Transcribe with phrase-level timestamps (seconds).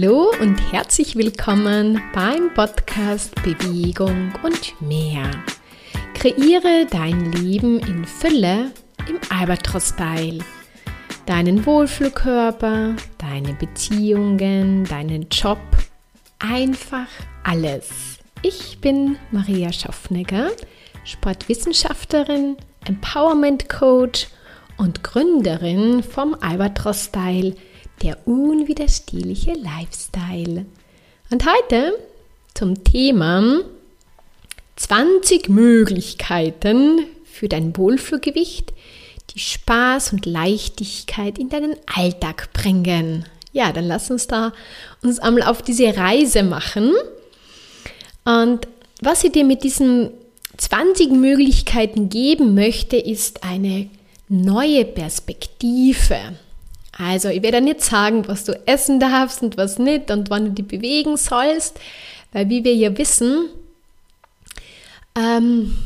[0.00, 5.28] Hallo und herzlich willkommen beim Podcast Bewegung und mehr.
[6.14, 8.70] Kreiere dein Leben in Fülle
[9.08, 10.38] im Albatros-Style.
[11.26, 15.58] Deinen Wohlfühlkörper, deine Beziehungen, deinen Job,
[16.38, 17.08] einfach
[17.42, 18.18] alles.
[18.42, 20.52] Ich bin Maria Schaffnegger,
[21.02, 24.28] Sportwissenschaftlerin, Empowerment Coach
[24.76, 27.56] und Gründerin vom Albatros Style,
[28.02, 30.66] der unwiderstehliche Lifestyle.
[31.30, 31.98] Und heute
[32.54, 33.60] zum Thema
[34.76, 38.72] 20 Möglichkeiten für dein Wohlfühlgewicht,
[39.34, 43.26] die Spaß und Leichtigkeit in deinen Alltag bringen.
[43.52, 44.52] Ja, dann lass uns da
[45.02, 46.92] uns einmal auf diese Reise machen.
[48.24, 48.68] Und
[49.00, 50.10] was ich dir mit diesen
[50.56, 53.88] 20 Möglichkeiten geben möchte, ist eine
[54.28, 56.36] neue Perspektive.
[56.98, 60.50] Also, ich werde nicht sagen, was du essen darfst und was nicht und wann du
[60.50, 61.78] dich bewegen sollst,
[62.32, 63.48] weil wie wir ja wissen,
[65.16, 65.76] ähm,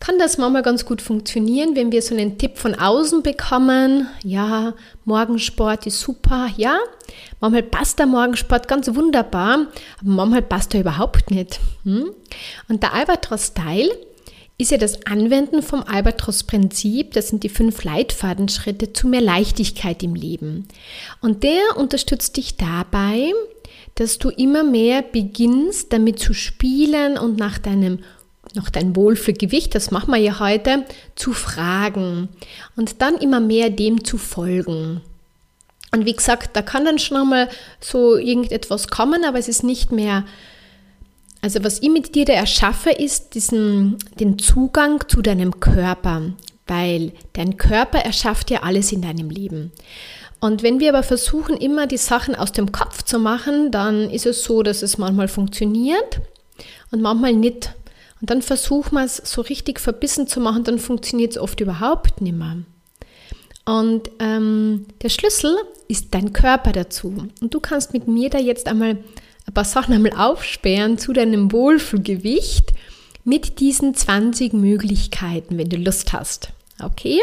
[0.00, 4.06] kann das manchmal ganz gut funktionieren, wenn wir so einen Tipp von außen bekommen.
[4.22, 4.74] Ja,
[5.06, 6.78] Morgensport ist super, ja.
[7.40, 9.66] Manchmal passt der Morgensport ganz wunderbar,
[10.00, 11.60] aber manchmal passt er überhaupt nicht.
[11.84, 12.10] Hm?
[12.68, 13.90] Und der Albatros-Style
[14.56, 20.14] ist ja das Anwenden vom Albatros-Prinzip, das sind die fünf Leitfadenschritte zu mehr Leichtigkeit im
[20.14, 20.68] Leben.
[21.20, 23.32] Und der unterstützt dich dabei,
[23.96, 28.00] dass du immer mehr beginnst, damit zu spielen und nach deinem
[28.54, 30.84] nach deinem Wohlfühlgewicht, das machen wir ja heute,
[31.16, 32.28] zu fragen
[32.76, 35.00] und dann immer mehr dem zu folgen.
[35.90, 37.48] Und wie gesagt, da kann dann schon einmal
[37.80, 40.24] so irgendetwas kommen, aber es ist nicht mehr
[41.44, 46.22] also was ich mit dir da erschaffe, ist diesen, den Zugang zu deinem Körper,
[46.66, 49.70] weil dein Körper erschafft ja alles in deinem Leben.
[50.40, 54.24] Und wenn wir aber versuchen, immer die Sachen aus dem Kopf zu machen, dann ist
[54.24, 56.22] es so, dass es manchmal funktioniert
[56.90, 57.74] und manchmal nicht.
[58.22, 62.22] Und dann versuchen wir es so richtig verbissen zu machen, dann funktioniert es oft überhaupt
[62.22, 62.56] nicht mehr.
[63.66, 67.28] Und ähm, der Schlüssel ist dein Körper dazu.
[67.42, 68.96] Und du kannst mit mir da jetzt einmal
[69.46, 72.72] ein paar Sachen einmal aufsperren zu deinem Wohlfühlgewicht
[73.24, 76.50] mit diesen 20 Möglichkeiten, wenn du Lust hast.
[76.82, 77.20] Okay?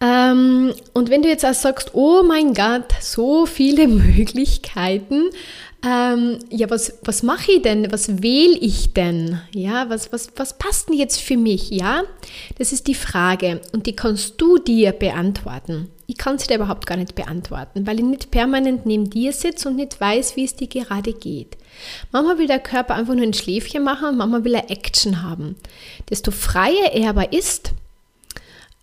[0.00, 5.30] Ähm, und wenn du jetzt auch sagst, oh mein Gott, so viele Möglichkeiten,
[5.84, 7.90] ähm, ja, was, was mache ich denn?
[7.90, 9.40] Was wähle ich denn?
[9.52, 11.70] Ja, was, was, was passt denn jetzt für mich?
[11.70, 12.04] Ja,
[12.58, 15.88] das ist die Frage und die kannst du dir beantworten.
[16.06, 19.68] Ich kann sie dir überhaupt gar nicht beantworten, weil ich nicht permanent neben dir sitze
[19.68, 21.56] und nicht weiß, wie es dir gerade geht.
[22.12, 25.56] Manchmal will der Körper einfach nur ein Schläfchen machen und manchmal will er Action haben.
[26.10, 27.72] Desto freier er aber ist,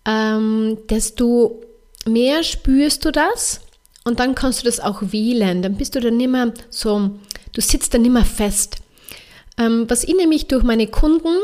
[0.04, 1.62] ähm, desto
[2.06, 3.60] mehr spürst du das
[4.04, 5.62] und dann kannst du das auch wählen.
[5.62, 7.10] Dann bist du dann nicht mehr so,
[7.52, 8.76] du sitzt dann nicht mehr fest.
[9.58, 11.36] Ähm, was ich nämlich durch meine Kunden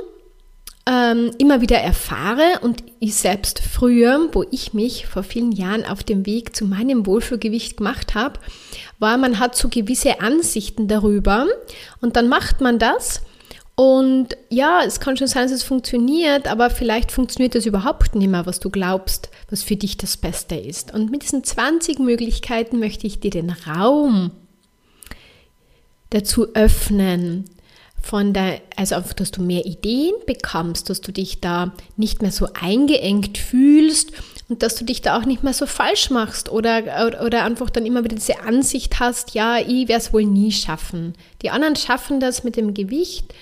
[0.88, 6.04] ähm, immer wieder erfahre und ich selbst früher, wo ich mich vor vielen Jahren auf
[6.04, 8.38] dem Weg zu meinem Wohlfühlgewicht gemacht habe,
[8.98, 11.46] war, man hat so gewisse Ansichten darüber
[12.00, 13.22] und dann macht man das
[13.76, 18.28] und ja, es kann schon sein, dass es funktioniert, aber vielleicht funktioniert das überhaupt nicht
[18.28, 20.94] mehr, was du glaubst, was für dich das Beste ist.
[20.94, 24.30] Und mit diesen 20 Möglichkeiten möchte ich dir den Raum
[26.08, 27.44] dazu öffnen,
[28.06, 32.30] von der, also einfach, dass du mehr Ideen bekommst, dass du dich da nicht mehr
[32.30, 34.12] so eingeengt fühlst
[34.48, 37.68] und dass du dich da auch nicht mehr so falsch machst oder, oder, oder einfach
[37.68, 41.14] dann immer wieder diese Ansicht hast, ja, ich werde es wohl nie schaffen.
[41.42, 43.34] Die anderen schaffen das mit dem Gewicht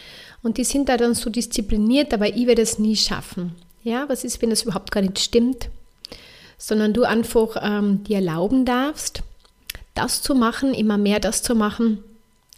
[0.45, 3.53] und die sind da dann so diszipliniert, aber ich werde es nie schaffen.
[3.83, 5.71] Ja, was ist, wenn das überhaupt gar nicht stimmt?
[6.59, 9.23] Sondern du einfach ähm, dir erlauben darfst,
[9.95, 12.05] das zu machen, immer mehr das zu machen,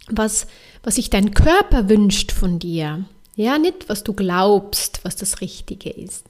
[0.09, 0.47] was,
[0.83, 3.05] was sich dein Körper wünscht von dir.
[3.35, 6.25] Ja, nicht, was du glaubst, was das Richtige ist.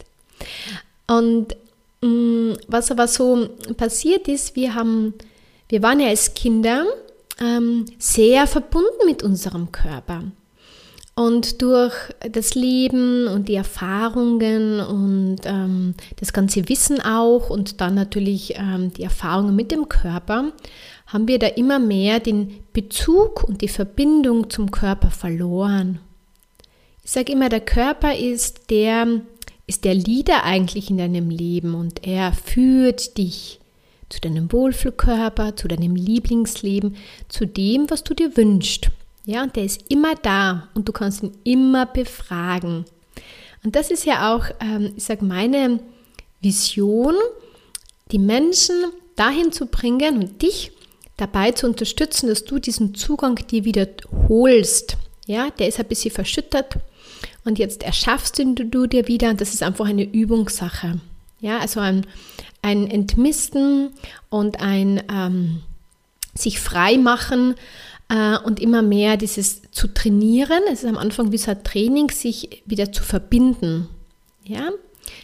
[1.07, 1.55] Und
[2.01, 5.15] mh, mm, was aber so passiert ist, wir haben,
[5.69, 6.85] wir waren ja als Kinder
[7.39, 10.23] ähm, sehr verbunden mit unserem Körper.
[11.17, 11.95] Und durch
[12.31, 18.93] das Leben und die Erfahrungen und ähm, das ganze Wissen auch und dann natürlich ähm,
[18.93, 20.51] die Erfahrungen mit dem Körper
[21.07, 25.97] haben wir da immer mehr den Bezug und die Verbindung zum Körper verloren.
[27.03, 29.07] Ich sage immer, der Körper ist der,
[29.65, 33.59] ist der Leader eigentlich in deinem Leben und er führt dich
[34.09, 36.95] zu deinem Wohlfühlkörper, zu deinem Lieblingsleben,
[37.27, 38.91] zu dem, was du dir wünschst.
[39.27, 42.85] Ja, und der ist immer da und du kannst ihn immer befragen.
[43.61, 45.81] Und das ist ja auch, ähm, ich sage, meine
[46.39, 47.13] Vision,
[48.13, 48.85] die Menschen
[49.17, 50.71] dahin zu bringen und dich
[51.17, 53.87] dabei zu unterstützen, dass du diesen Zugang dir wieder
[54.29, 54.95] holst.
[55.25, 56.77] Ja, der ist ein bisschen verschüttet
[57.43, 61.01] und jetzt erschaffst du, du dir wieder und das ist einfach eine Übungssache.
[61.41, 62.07] Ja, also ein,
[62.61, 63.89] ein Entmisten
[64.29, 65.63] und ein ähm,
[66.33, 67.55] sich frei machen
[68.09, 70.61] äh, und immer mehr dieses zu trainieren.
[70.71, 73.89] Es ist am Anfang wie so ein Training, sich wieder zu verbinden.
[74.43, 74.69] Ja,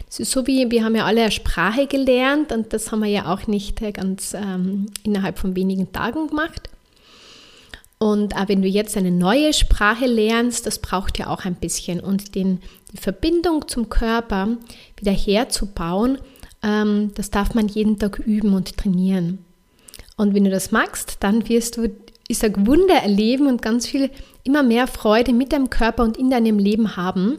[0.08, 3.10] es ist so wie, wir haben ja alle eine Sprache gelernt und das haben wir
[3.10, 6.70] ja auch nicht äh, ganz ähm, innerhalb von wenigen Tagen gemacht.
[7.98, 12.00] Und auch wenn du jetzt eine neue Sprache lernst, das braucht ja auch ein bisschen.
[12.00, 12.60] Und den,
[12.92, 14.58] die Verbindung zum Körper
[14.98, 16.18] wieder herzubauen,
[16.62, 19.38] ähm, das darf man jeden Tag üben und trainieren.
[20.16, 21.88] Und wenn du das magst, dann wirst du,
[22.28, 24.10] ich sage, Wunder erleben und ganz viel,
[24.44, 27.38] immer mehr Freude mit deinem Körper und in deinem Leben haben,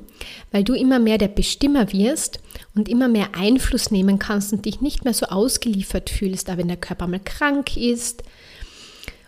[0.51, 2.39] weil du immer mehr der Bestimmer wirst
[2.75, 6.67] und immer mehr Einfluss nehmen kannst und dich nicht mehr so ausgeliefert fühlst, aber wenn
[6.67, 8.23] der Körper mal krank ist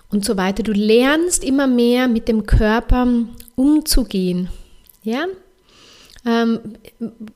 [0.09, 0.63] und so weiter.
[0.63, 3.07] Du lernst immer mehr mit dem Körper
[3.55, 4.49] umzugehen.
[5.03, 5.25] Ja?
[6.25, 6.59] Ähm,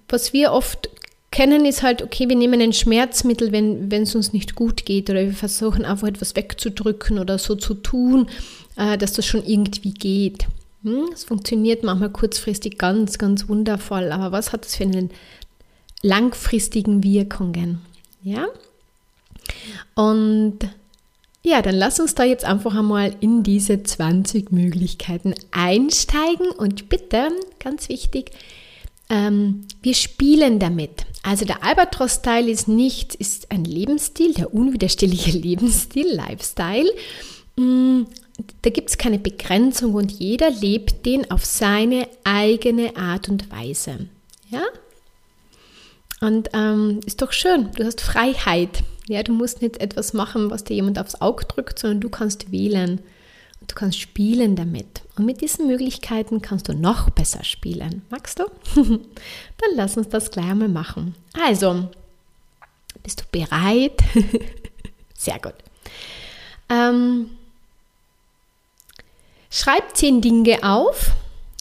[0.07, 0.89] was wir oft
[1.31, 5.21] kennen, ist halt, okay, wir nehmen ein Schmerzmittel, wenn, es uns nicht gut geht oder
[5.21, 8.29] wir versuchen einfach etwas wegzudrücken oder so zu tun,
[8.75, 10.47] äh, dass das schon irgendwie geht.
[10.83, 11.09] Hm?
[11.13, 15.09] Es funktioniert manchmal kurzfristig ganz, ganz wundervoll, aber was hat das für einen
[16.01, 17.79] langfristigen Wirkungen?
[18.23, 18.47] Ja?
[19.95, 20.59] Und
[21.43, 27.29] ja, dann lass uns da jetzt einfach einmal in diese 20 Möglichkeiten einsteigen und bitte,
[27.59, 28.31] ganz wichtig,
[29.09, 31.05] ähm, wir spielen damit.
[31.23, 36.89] Also der Albatros-Style ist nicht, ist ein Lebensstil, der unwiderstehliche Lebensstil, Lifestyle.
[37.55, 38.03] Mm,
[38.63, 44.07] da gibt es keine Begrenzung und jeder lebt den auf seine eigene Art und Weise.
[44.49, 44.63] Ja?
[46.21, 48.83] Und ähm, ist doch schön, du hast Freiheit.
[49.07, 52.51] Ja, du musst nicht etwas machen, was dir jemand aufs Auge drückt, sondern du kannst
[52.51, 53.01] wählen.
[53.71, 55.01] Du kannst spielen damit.
[55.15, 58.01] Und mit diesen Möglichkeiten kannst du noch besser spielen.
[58.09, 58.43] Magst du?
[58.75, 61.15] Dann lass uns das gleich einmal machen.
[61.41, 61.87] Also,
[63.01, 64.01] bist du bereit?
[65.17, 65.53] Sehr gut.
[66.67, 67.29] Ähm,
[69.49, 71.11] schreib zehn Dinge auf.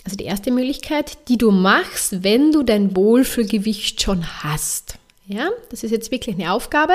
[0.04, 4.98] Also die erste Möglichkeit, die du machst, wenn du dein Wohlfühlgewicht schon hast.
[5.28, 6.94] Ja, das ist jetzt wirklich eine Aufgabe.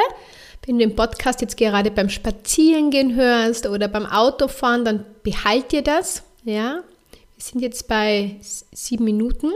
[0.65, 5.83] Wenn du den Podcast jetzt gerade beim Spazierengehen hörst oder beim Autofahren, dann behalt dir
[5.83, 6.23] das.
[6.43, 6.81] Ja,
[7.11, 9.51] wir sind jetzt bei sieben Minuten.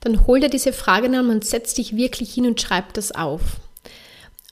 [0.00, 3.42] Dann hol dir diese Frage an und setz dich wirklich hin und schreib das auf.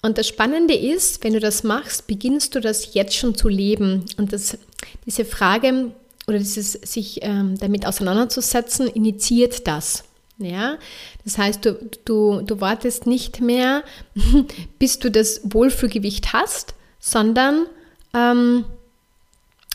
[0.03, 4.05] Und das Spannende ist, wenn du das machst, beginnst du das jetzt schon zu leben.
[4.17, 4.59] Und das,
[5.07, 5.93] diese Frage
[6.27, 10.05] oder dieses sich ähm, damit auseinanderzusetzen, initiiert das.
[10.39, 10.79] Ja,
[11.25, 13.83] das heißt, du, du, du wartest nicht mehr,
[14.79, 17.67] bis du das Wohlfühlgewicht hast, sondern
[18.13, 18.65] ähm,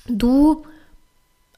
[0.07, 0.63] du,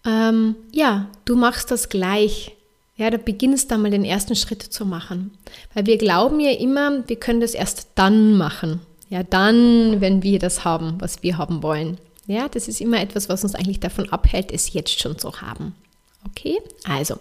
[0.06, 2.56] ähm, ja, du machst das gleich.
[2.96, 5.32] Ja, du beginnst dann mal den ersten Schritt zu machen.
[5.74, 8.80] Weil wir glauben ja immer, wir können das erst dann machen.
[9.10, 11.98] Ja, dann, wenn wir das haben, was wir haben wollen.
[12.28, 15.76] Ja, das ist immer etwas, was uns eigentlich davon abhält, es jetzt schon zu haben.
[16.30, 17.18] Okay, also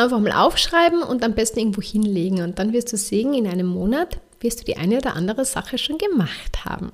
[0.00, 2.42] Einfach mal aufschreiben und am besten irgendwo hinlegen.
[2.42, 5.76] Und dann wirst du sehen, in einem Monat wirst du die eine oder andere Sache
[5.76, 6.90] schon gemacht haben.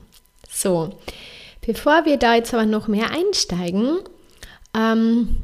[0.50, 0.98] So,
[1.64, 3.98] bevor wir da jetzt aber noch mehr einsteigen,
[4.74, 5.36] ähm,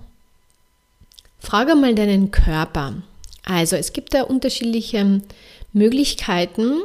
[1.39, 2.95] frage mal deinen Körper.
[3.45, 5.21] Also es gibt da unterschiedliche
[5.73, 6.83] Möglichkeiten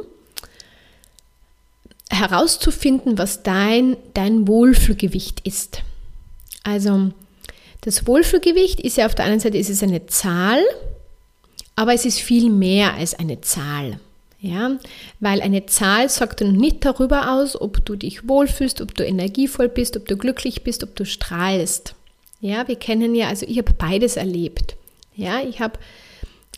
[2.10, 5.82] herauszufinden, was dein, dein Wohlfühlgewicht ist.
[6.64, 7.12] Also
[7.80, 10.60] das Wohlfühlgewicht ist ja auf der einen Seite ist es eine Zahl,
[11.76, 14.00] aber es ist viel mehr als eine Zahl.
[14.40, 14.78] Ja,
[15.18, 19.68] weil eine Zahl sagt dann nicht darüber aus, ob du dich wohlfühlst, ob du energievoll
[19.68, 21.94] bist, ob du glücklich bist, ob du strahlst.
[22.40, 24.76] Ja, wir kennen ja, also ich habe beides erlebt.
[25.16, 25.78] Ja, ich habe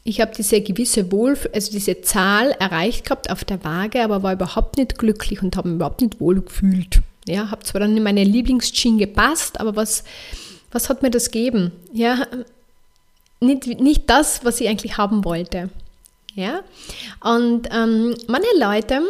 [0.04, 4.34] ich habe diese gewisse Wohlf also diese Zahl erreicht gehabt auf der Waage, aber war
[4.34, 7.00] überhaupt nicht glücklich und habe mich überhaupt nicht wohl gefühlt.
[7.26, 10.04] Ja, habe zwar dann in meine Lieblingsjeans gepasst, aber was
[10.70, 11.72] was hat mir das gegeben?
[11.92, 12.26] Ja,
[13.40, 15.70] nicht, nicht das, was ich eigentlich haben wollte.
[16.34, 16.62] Ja,
[17.24, 19.00] und ähm, manche Leute,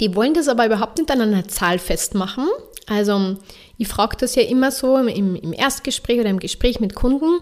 [0.00, 2.48] die wollen das aber überhaupt nicht an einer Zahl festmachen.
[2.86, 3.38] Also
[3.78, 7.40] ich frage das ja immer so im, im Erstgespräch oder im Gespräch mit Kunden.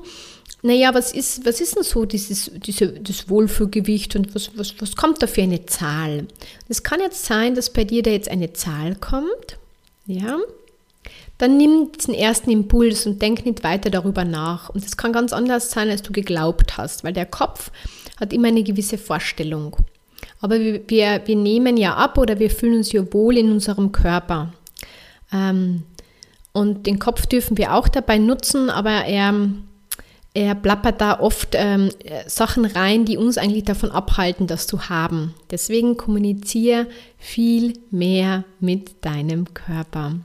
[0.62, 4.94] Naja, was ist, was ist denn so dieses, diese, das Wohlfühlgewicht und was, was, was
[4.94, 6.26] kommt da für eine Zahl?
[6.68, 9.58] Es kann jetzt sein, dass bei dir da jetzt eine Zahl kommt,
[10.06, 10.38] ja,
[11.40, 14.68] dann nimm diesen ersten Impuls und denk nicht weiter darüber nach.
[14.68, 17.70] Und das kann ganz anders sein, als du geglaubt hast, weil der Kopf
[18.20, 19.74] hat immer eine gewisse Vorstellung.
[20.42, 23.90] Aber wir, wir, wir nehmen ja ab oder wir fühlen uns ja wohl in unserem
[23.90, 24.52] Körper.
[25.32, 25.84] Ähm,
[26.52, 29.34] und den Kopf dürfen wir auch dabei nutzen, aber er,
[30.34, 31.88] er plappert da oft ähm,
[32.26, 35.32] Sachen rein, die uns eigentlich davon abhalten, das zu haben.
[35.50, 40.16] Deswegen kommuniziere viel mehr mit deinem Körper.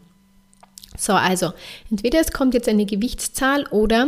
[0.98, 1.54] So, also
[1.90, 4.08] entweder es kommt jetzt eine Gewichtszahl oder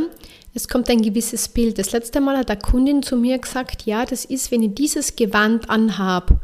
[0.53, 1.77] es kommt ein gewisses Bild.
[1.77, 5.15] Das letzte Mal hat der Kundin zu mir gesagt, ja, das ist, wenn ich dieses
[5.15, 6.39] Gewand anhabe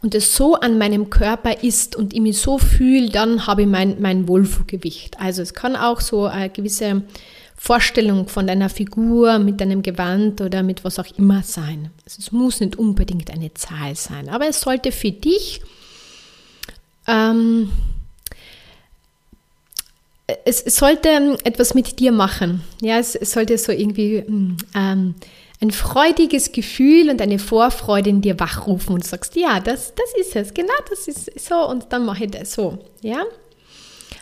[0.00, 3.68] und es so an meinem Körper ist und ich mich so fühle, dann habe ich
[3.68, 5.20] mein, mein Wohlfühlgewicht.
[5.20, 7.02] Also es kann auch so eine gewisse
[7.56, 11.90] Vorstellung von deiner Figur mit deinem Gewand oder mit was auch immer sein.
[12.06, 15.60] Also es muss nicht unbedingt eine Zahl sein, aber es sollte für dich
[17.08, 17.70] ähm,
[20.44, 22.62] es, sollte etwas mit dir machen.
[22.80, 24.24] Ja, es, sollte so irgendwie
[24.74, 25.14] ähm,
[25.60, 30.36] ein freudiges Gefühl und eine Vorfreude in dir wachrufen und sagst, ja, das, das ist
[30.36, 32.78] es, genau das ist so und dann mache ich das so.
[33.00, 33.24] Ja?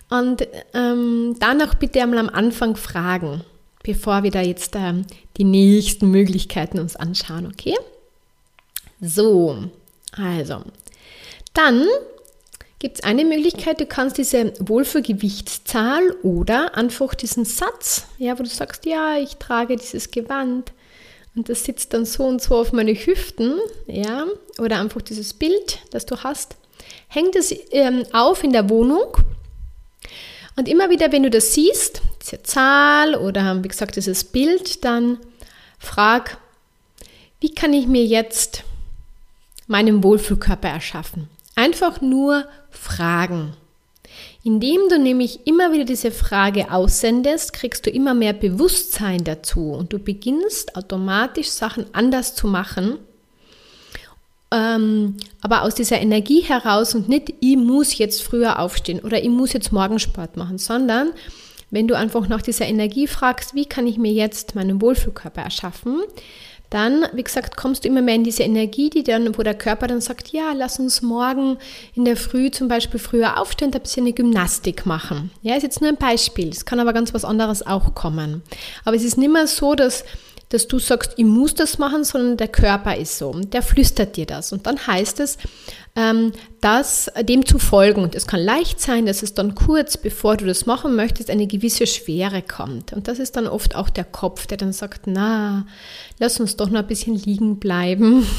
[0.08, 3.42] Und ähm, dann bitte einmal am Anfang fragen,
[3.82, 5.04] bevor wir da jetzt ähm,
[5.36, 7.74] die nächsten Möglichkeiten uns anschauen, okay?
[9.00, 9.64] So,
[10.12, 10.62] also,
[11.52, 11.86] dann
[12.78, 18.48] gibt es eine Möglichkeit, du kannst diese Wohlfühlgewichtszahl oder einfach diesen Satz, ja, wo du
[18.48, 20.72] sagst, ja, ich trage dieses Gewand
[21.34, 24.26] und das sitzt dann so und so auf meine Hüften, ja,
[24.58, 26.56] oder einfach dieses Bild, das du hast,
[27.08, 29.16] hängt es ähm, auf in der Wohnung.
[30.56, 35.18] Und immer wieder, wenn du das siehst, diese Zahl oder wie gesagt dieses Bild, dann
[35.78, 36.38] frag,
[37.40, 38.62] wie kann ich mir jetzt
[39.66, 41.28] meinen Wohlfühlkörper erschaffen?
[41.54, 43.54] Einfach nur fragen.
[44.44, 49.92] Indem du nämlich immer wieder diese Frage aussendest, kriegst du immer mehr Bewusstsein dazu und
[49.92, 52.98] du beginnst automatisch Sachen anders zu machen.
[54.52, 59.28] Ähm, aber aus dieser Energie heraus und nicht, ich muss jetzt früher aufstehen oder ich
[59.28, 61.10] muss jetzt Morgensport machen, sondern
[61.70, 66.00] wenn du einfach nach dieser Energie fragst, wie kann ich mir jetzt meinen Wohlfühlkörper erschaffen,
[66.70, 69.86] dann, wie gesagt, kommst du immer mehr in diese Energie, die dann, wo der Körper
[69.86, 71.58] dann sagt, ja, lass uns morgen
[71.94, 75.30] in der Früh zum Beispiel früher aufstehen und ein bisschen eine Gymnastik machen.
[75.42, 76.48] Ja, ist jetzt nur ein Beispiel.
[76.48, 78.42] Es kann aber ganz was anderes auch kommen.
[78.84, 80.04] Aber es ist nicht mehr so, dass
[80.48, 83.32] dass du sagst, ich muss das machen, sondern der Körper ist so.
[83.32, 84.52] Der flüstert dir das.
[84.52, 85.38] Und dann heißt es,
[85.96, 88.02] ähm, das, dem zu folgen.
[88.02, 91.46] Und es kann leicht sein, dass es dann kurz, bevor du das machen möchtest, eine
[91.46, 92.92] gewisse Schwere kommt.
[92.92, 95.66] Und das ist dann oft auch der Kopf, der dann sagt, na,
[96.18, 98.26] lass uns doch noch ein bisschen liegen bleiben.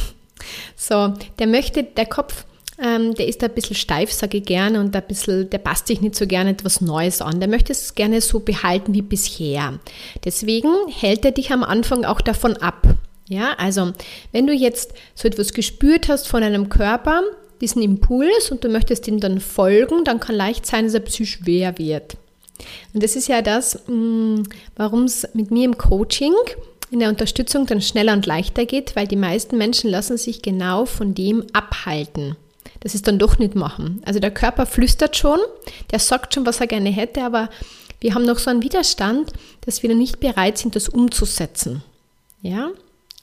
[0.76, 2.46] So, der möchte, der Kopf
[2.79, 6.01] ähm, der ist ein bisschen steif, sage ich gerne, und ein bisschen, der passt sich
[6.01, 7.39] nicht so gerne etwas Neues an.
[7.39, 9.79] Der möchte es gerne so behalten wie bisher.
[10.25, 12.88] Deswegen hält er dich am Anfang auch davon ab.
[13.29, 13.91] Ja, also
[14.31, 17.24] wenn du jetzt so etwas gespürt hast von deinem Körper,
[17.62, 21.25] diesen Impuls und du möchtest ihm dann folgen, dann kann leicht sein, dass er bisschen
[21.25, 22.15] schwer wird.
[22.93, 24.43] Und das ist ja das, mm,
[24.75, 26.34] warum es mit mir im Coaching,
[26.89, 30.86] in der Unterstützung dann schneller und leichter geht, weil die meisten Menschen lassen sich genau
[30.86, 32.38] von dem abhalten
[32.79, 34.01] das ist dann doch nicht machen.
[34.05, 35.39] Also der Körper flüstert schon,
[35.91, 37.50] der sagt schon, was er gerne hätte, aber
[38.00, 41.84] wir haben noch so einen Widerstand, dass wir nicht bereit sind, das umzusetzen.
[42.41, 42.69] Ja,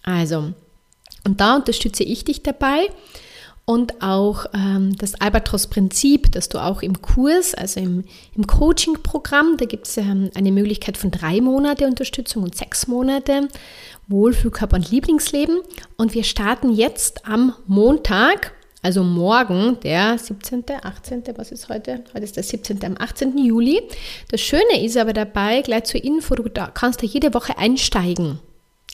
[0.03, 0.53] also,
[1.25, 2.89] und da unterstütze ich dich dabei
[3.67, 9.65] und auch ähm, das Albatros-Prinzip, das du auch im Kurs, also im, im Coaching-Programm, da
[9.65, 13.49] gibt es ähm, eine Möglichkeit von drei Monate Unterstützung und sechs Monate
[14.09, 15.61] Wohlfühlkörper und Lieblingsleben.
[15.97, 18.53] Und wir starten jetzt am Montag
[18.85, 22.05] also morgen, der 17., 18., was ist heute?
[22.13, 23.39] Heute ist der 17., am 18.
[23.39, 23.81] Juli.
[24.31, 28.41] Das Schöne ist aber dabei, gleich zur Info, du kannst da jede Woche einsteigen.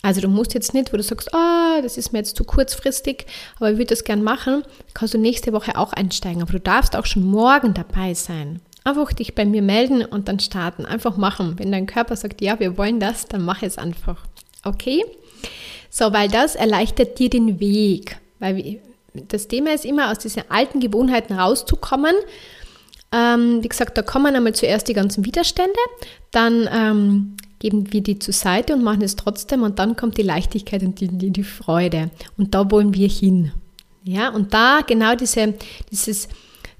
[0.02, 3.26] Also du musst jetzt nicht, wo du sagst, oh, das ist mir jetzt zu kurzfristig,
[3.56, 4.62] aber ich würde das gern machen,
[4.94, 6.40] kannst du nächste Woche auch einsteigen.
[6.40, 8.60] Aber du darfst auch schon morgen dabei sein.
[8.84, 10.86] Einfach dich bei mir melden und dann starten.
[10.86, 11.58] Einfach machen.
[11.58, 14.24] Wenn dein Körper sagt, ja, wir wollen das, dann mach es einfach.
[14.62, 15.04] Okay?
[15.90, 18.18] So, weil das erleichtert dir den Weg.
[18.38, 18.80] Weil
[19.14, 22.14] das Thema ist immer, aus diesen alten Gewohnheiten rauszukommen.
[23.12, 25.78] Ähm, wie gesagt, da kommen einmal zuerst die ganzen Widerstände,
[26.30, 30.22] dann ähm, geben wir die zur Seite und machen es trotzdem und dann kommt die
[30.22, 32.10] Leichtigkeit und die, die, die Freude.
[32.38, 33.52] Und da wollen wir hin.
[34.04, 35.54] Ja, und da genau diese,
[35.90, 36.28] dieses,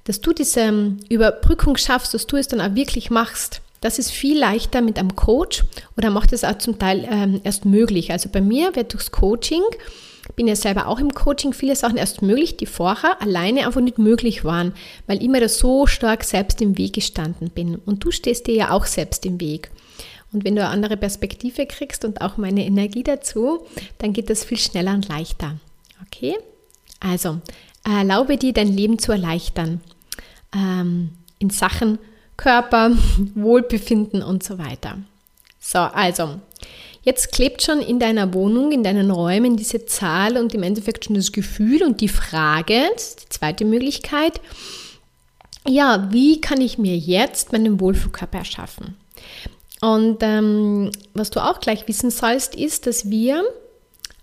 [0.04, 3.60] dass du diese ähm, Überbrückung schaffst, dass du es dann auch wirklich machst.
[3.80, 5.64] Das ist viel leichter mit einem Coach
[5.96, 8.12] oder macht es auch zum Teil ähm, erst möglich.
[8.12, 9.62] Also bei mir wird durchs Coaching
[10.36, 13.98] bin ja selber auch im Coaching viele Sachen erst möglich, die vorher alleine einfach nicht
[13.98, 14.72] möglich waren,
[15.06, 17.76] weil ich mir da so stark selbst im Weg gestanden bin.
[17.76, 19.70] Und du stehst dir ja auch selbst im Weg.
[20.32, 23.66] Und wenn du eine andere Perspektive kriegst und auch meine Energie dazu,
[23.98, 25.56] dann geht das viel schneller und leichter.
[26.06, 26.36] Okay?
[27.00, 27.40] Also,
[27.84, 29.80] erlaube dir dein Leben zu erleichtern
[30.54, 31.98] ähm, in Sachen
[32.36, 32.92] Körper,
[33.34, 34.98] Wohlbefinden und so weiter.
[35.58, 36.40] So, also,
[37.02, 41.16] jetzt klebt schon in deiner Wohnung, in deinen Räumen diese Zahl und im Endeffekt schon
[41.16, 44.40] das Gefühl und die Frage, das ist die zweite Möglichkeit,
[45.66, 48.96] ja, wie kann ich mir jetzt meinen Wohlfühlkörper erschaffen?
[49.80, 53.44] Und ähm, was du auch gleich wissen sollst, ist, dass wir,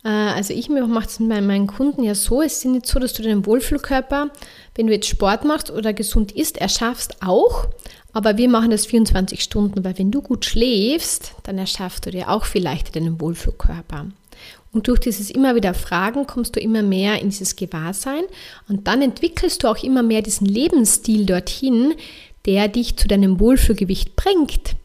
[0.03, 3.13] äh, also ich mache es mit meinen Kunden ja so, es ist nicht so, dass
[3.13, 4.29] du deinen Wohlfühlkörper,
[4.75, 7.67] wenn du jetzt Sport machst oder gesund isst, erschaffst auch,
[8.17, 12.29] aber wir machen das 24 Stunden, weil wenn du gut schläfst, dann erschaffst du dir
[12.29, 14.07] auch vielleicht deinen Wohlfühlkörper.
[14.74, 18.24] Und durch dieses immer wieder Fragen kommst du immer mehr in dieses Gewahrsein
[18.67, 21.93] und dann entwickelst du auch immer mehr diesen Lebensstil dorthin,
[22.47, 24.75] der dich zu deinem Wohlfühlgewicht bringt.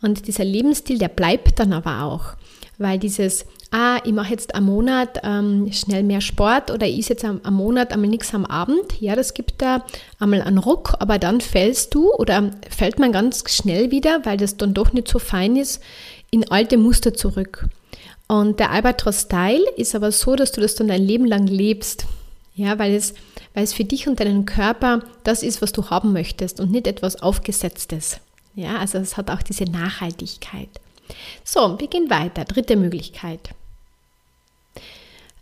[0.00, 2.32] Und dieser Lebensstil, der bleibt dann aber auch,
[2.78, 7.24] weil dieses, ah, ich mache jetzt am Monat ähm, schnell mehr Sport oder ich jetzt
[7.24, 9.84] am, am Monat einmal nichts am Abend, ja, das gibt da
[10.18, 14.56] einmal einen Ruck, aber dann fällst du oder fällt man ganz schnell wieder, weil das
[14.56, 15.82] dann doch nicht so fein ist,
[16.30, 17.68] in alte Muster zurück.
[18.28, 22.06] Und der Albatros-Style ist aber so, dass du das dann dein Leben lang lebst.
[22.54, 23.14] Ja, weil es,
[23.54, 26.86] weil es für dich und deinen Körper das ist, was du haben möchtest und nicht
[26.86, 28.20] etwas Aufgesetztes.
[28.54, 30.68] Ja, also es hat auch diese Nachhaltigkeit.
[31.44, 32.44] So, wir gehen weiter.
[32.44, 33.50] Dritte Möglichkeit.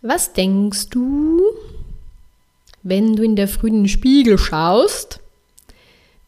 [0.01, 1.43] Was denkst du,
[2.83, 5.21] wenn du in der frühen Spiegel schaust,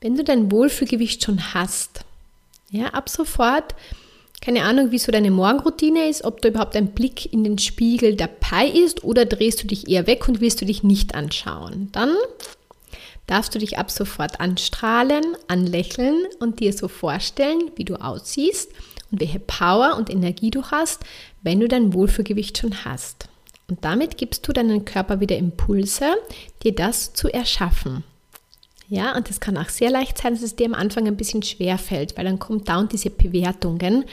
[0.01, 2.05] wenn du dein Wohlfühlgewicht schon hast?
[2.71, 3.75] Ja, ab sofort
[4.41, 8.17] keine Ahnung, wie so deine Morgenroutine ist, ob da überhaupt ein Blick in den Spiegel
[8.17, 11.91] dabei ist oder drehst du dich eher weg und willst du dich nicht anschauen.
[11.93, 12.17] Dann
[13.27, 18.73] darfst du dich ab sofort anstrahlen, anlächeln und dir so vorstellen, wie du aussiehst
[19.13, 21.05] und welche Power und Energie du hast,
[21.43, 23.30] wenn du dein Wohlfühlgewicht schon hast.
[23.71, 26.07] Und damit gibst du deinen Körper wieder Impulse,
[26.63, 28.05] dir das zu erschaffen.
[28.89, 31.45] Ja, und es kann auch sehr leicht sein, dass es dir am Anfang ein bisschen
[31.45, 34.05] schwer fällt, weil dann kommt dauernd diese Bewertungen.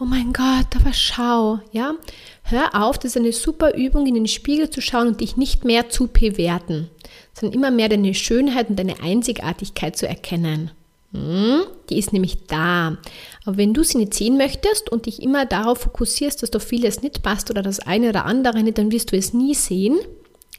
[0.00, 1.94] Oh mein Gott, aber schau, ja.
[2.42, 5.64] Hör auf, das ist eine super Übung, in den Spiegel zu schauen und dich nicht
[5.64, 6.90] mehr zu bewerten,
[7.34, 10.72] sondern immer mehr deine Schönheit und deine Einzigartigkeit zu erkennen.
[11.12, 12.98] Hm, die ist nämlich da.
[13.44, 17.02] Aber wenn du sie nicht sehen möchtest und dich immer darauf fokussierst, dass doch vieles
[17.02, 19.98] nicht passt oder das eine oder andere nicht, dann wirst du es nie sehen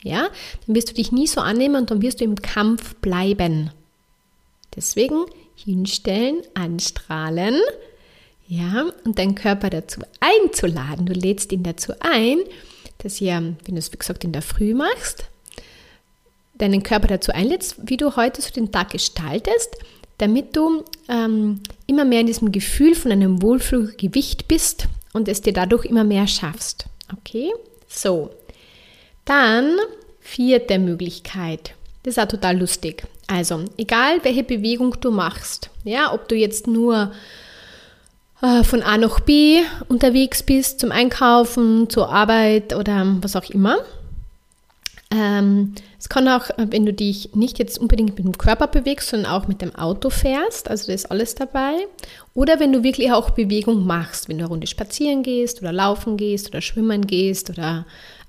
[0.03, 0.29] ja,
[0.65, 3.71] dann wirst du dich nie so annehmen und dann wirst du im Kampf bleiben.
[4.75, 7.55] Deswegen hinstellen, anstrahlen,
[8.47, 11.05] ja, und deinen Körper dazu einzuladen.
[11.05, 12.39] Du lädst ihn dazu ein,
[12.99, 15.25] dass ihr, wenn du es wie gesagt in der Früh machst,
[16.55, 19.75] deinen Körper dazu einlädst, wie du heute so den Tag gestaltest,
[20.17, 25.53] damit du ähm, immer mehr in diesem Gefühl von einem Wohlfühlgewicht bist und es dir
[25.53, 26.85] dadurch immer mehr schaffst.
[27.17, 27.51] Okay?
[27.87, 28.31] So,
[29.25, 29.77] dann
[30.19, 31.73] vierte Möglichkeit.
[32.03, 33.03] Das ist auch total lustig.
[33.27, 37.11] Also, egal welche Bewegung du machst, ja, ob du jetzt nur
[38.41, 43.77] äh, von A nach B unterwegs bist, zum Einkaufen, zur Arbeit oder was auch immer.
[45.09, 49.31] Ähm, es kann auch, wenn du dich nicht jetzt unbedingt mit dem Körper bewegst, sondern
[49.31, 51.75] auch mit dem Auto fährst, also da ist alles dabei.
[52.33, 56.17] Oder wenn du wirklich auch Bewegung machst, wenn du eine Runde spazieren gehst oder laufen
[56.17, 57.85] gehst oder schwimmen gehst oder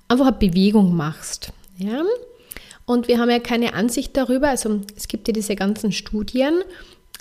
[0.07, 1.51] einfach eine Bewegung machst.
[1.77, 2.03] Ja?
[2.85, 6.63] Und wir haben ja keine Ansicht darüber, also es gibt ja diese ganzen Studien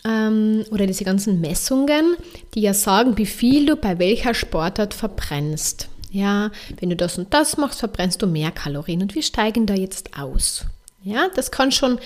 [0.06, 2.16] ähm, oder diese ganzen Messungen,
[2.54, 5.88] die ja sagen, wie viel du bei welcher Sportart verbrennst.
[6.10, 9.74] Ja, wenn du das und das machst, verbrennst du mehr Kalorien und wir steigen da
[9.74, 10.64] jetzt aus.
[11.02, 11.98] Ja, das kann schon,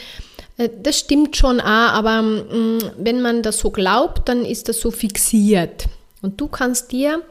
[0.56, 4.80] äh, das stimmt schon auch, aber mm, wenn man das so glaubt, dann ist das
[4.80, 5.86] so fixiert.
[6.20, 7.22] Und du kannst dir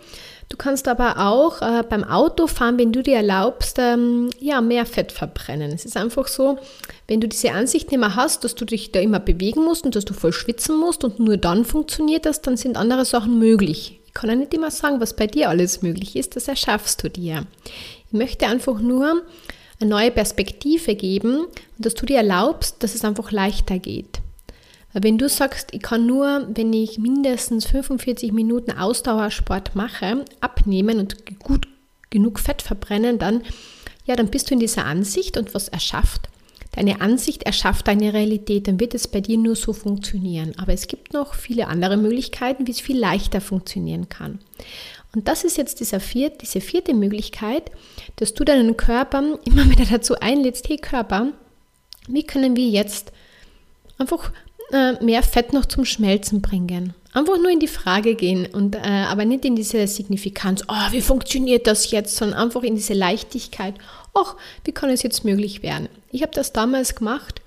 [0.52, 5.14] Du kannst aber auch äh, beim Autofahren, wenn du dir erlaubst, ähm, ja, mehr Fett
[5.14, 5.72] verbrennen.
[5.72, 6.60] Es ist einfach so,
[7.08, 9.96] wenn du diese Ansicht nicht mehr hast, dass du dich da immer bewegen musst und
[9.96, 14.01] dass du voll schwitzen musst und nur dann funktioniert das, dann sind andere Sachen möglich.
[14.12, 17.10] Ich kann ja nicht immer sagen, was bei dir alles möglich ist, das erschaffst du
[17.10, 17.48] dir.
[18.08, 19.22] Ich möchte einfach nur
[19.80, 24.20] eine neue Perspektive geben und dass du dir erlaubst, dass es einfach leichter geht.
[24.92, 31.40] Wenn du sagst, ich kann nur, wenn ich mindestens 45 Minuten Ausdauersport mache, abnehmen und
[31.40, 31.70] gut
[32.10, 33.44] genug Fett verbrennen, dann,
[34.06, 36.28] ja, dann bist du in dieser Ansicht und was erschafft.
[36.74, 40.54] Deine Ansicht erschafft deine Realität, dann wird es bei dir nur so funktionieren.
[40.58, 44.40] Aber es gibt noch viele andere Möglichkeiten, wie es viel leichter funktionieren kann.
[45.14, 47.72] Und das ist jetzt dieser vierte, diese vierte Möglichkeit,
[48.16, 51.34] dass du deinen Körper immer wieder dazu einlädst, hey Körper,
[52.08, 53.12] wie können wir jetzt
[53.98, 54.32] einfach
[54.72, 56.94] äh, mehr Fett noch zum Schmelzen bringen.
[57.14, 61.02] Einfach nur in die Frage gehen und äh, aber nicht in diese Signifikanz, oh, wie
[61.02, 63.76] funktioniert das jetzt, sondern einfach in diese Leichtigkeit,
[64.14, 65.90] ach, wie kann es jetzt möglich werden?
[66.12, 67.42] Ich habe das damals gemacht,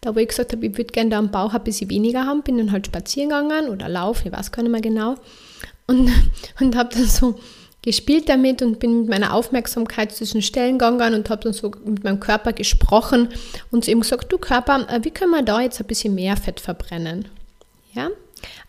[0.00, 2.42] da wo ich gesagt habe, ich würde gerne da am Bauch ein bisschen weniger haben,
[2.42, 5.16] bin dann halt spazieren gegangen oder laufen, ich weiß gar nicht mehr genau.
[5.86, 6.10] Und,
[6.60, 7.38] und habe dann so
[7.82, 12.04] gespielt damit und bin mit meiner Aufmerksamkeit diesen Stellen gegangen und habe dann so mit
[12.04, 13.28] meinem Körper gesprochen
[13.70, 16.36] und zu ihm gesagt, du Körper, äh, wie können wir da jetzt ein bisschen mehr
[16.36, 17.28] Fett verbrennen?
[17.94, 18.10] Ja,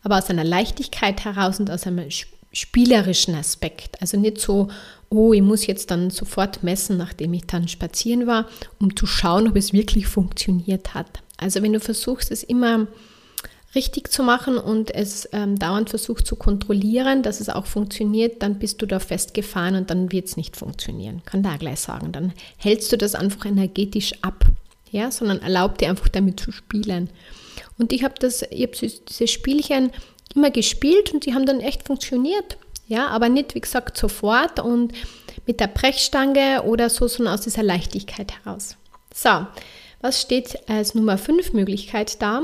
[0.04, 2.10] aber aus einer Leichtigkeit heraus und aus einem
[2.52, 4.02] spielerischen Aspekt.
[4.02, 4.70] Also nicht so,
[5.10, 8.48] oh, ich muss jetzt dann sofort messen, nachdem ich dann spazieren war,
[8.80, 11.08] um zu schauen, ob es wirklich funktioniert hat.
[11.38, 12.88] Also wenn du versuchst, es immer
[13.76, 18.60] richtig zu machen und es ähm, dauernd versucht zu kontrollieren, dass es auch funktioniert, dann
[18.60, 21.22] bist du da festgefahren und dann wird es nicht funktionieren.
[21.26, 22.12] Kann da gleich sagen.
[22.12, 24.46] Dann hältst du das einfach energetisch ab,
[24.92, 27.10] ja, sondern erlaub dir einfach damit zu spielen.
[27.78, 28.74] Und ich habe das, ich habe
[29.08, 29.92] diese Spielchen
[30.36, 32.58] immer gespielt und die haben dann echt funktioniert.
[32.90, 34.94] Ja, aber nicht, wie gesagt, sofort und
[35.46, 38.78] mit der Brechstange oder so, sondern aus dieser Leichtigkeit heraus.
[39.14, 39.46] So,
[40.02, 42.42] was steht als Nummer 5 Möglichkeit da?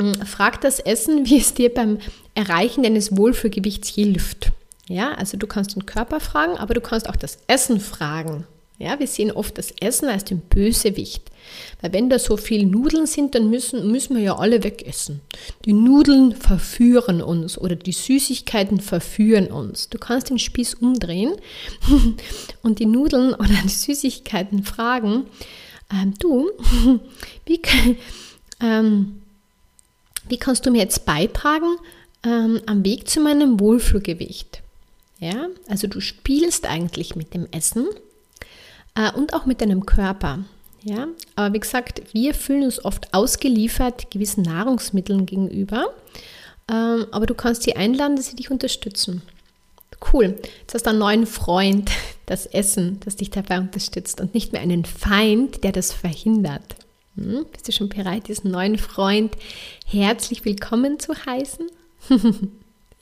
[0.00, 1.98] Hm, frag das Essen, wie es dir beim
[2.34, 4.50] Erreichen deines Wohlfühlgewichts hilft.
[4.88, 8.46] Ja, also du kannst den Körper fragen, aber du kannst auch das Essen fragen.
[8.80, 11.30] Ja, wir sehen oft das Essen als den Bösewicht.
[11.82, 15.20] Weil wenn da so viele Nudeln sind, dann müssen, müssen wir ja alle wegessen.
[15.66, 19.90] Die Nudeln verführen uns oder die Süßigkeiten verführen uns.
[19.90, 21.34] Du kannst den Spieß umdrehen
[22.62, 25.26] und die Nudeln oder die Süßigkeiten fragen,
[25.92, 26.50] ähm, du,
[27.44, 27.60] wie,
[28.62, 29.20] ähm,
[30.26, 31.76] wie kannst du mir jetzt beitragen
[32.24, 34.62] ähm, am Weg zu meinem Wohlfühlgewicht?
[35.18, 37.86] Ja, also du spielst eigentlich mit dem Essen
[38.94, 40.40] äh, und auch mit deinem Körper.
[40.82, 45.92] Ja, aber wie gesagt, wir fühlen uns oft ausgeliefert gewissen Nahrungsmitteln gegenüber.
[46.70, 49.22] Ähm, aber du kannst sie einladen, dass sie dich unterstützen.
[50.12, 50.38] Cool.
[50.60, 51.90] Jetzt hast du einen neuen Freund,
[52.26, 56.76] das Essen, das dich dabei unterstützt und nicht mehr einen Feind, der das verhindert.
[57.16, 57.44] Hm?
[57.52, 59.36] Bist du schon bereit, diesen neuen Freund
[59.84, 61.66] herzlich willkommen zu heißen?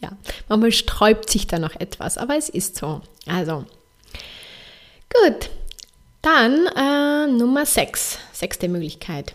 [0.01, 0.11] ja,
[0.49, 3.03] manchmal sträubt sich da noch etwas, aber es ist so.
[3.27, 3.65] Also,
[5.13, 5.51] gut.
[6.23, 9.35] Dann äh, Nummer 6, sechste Möglichkeit.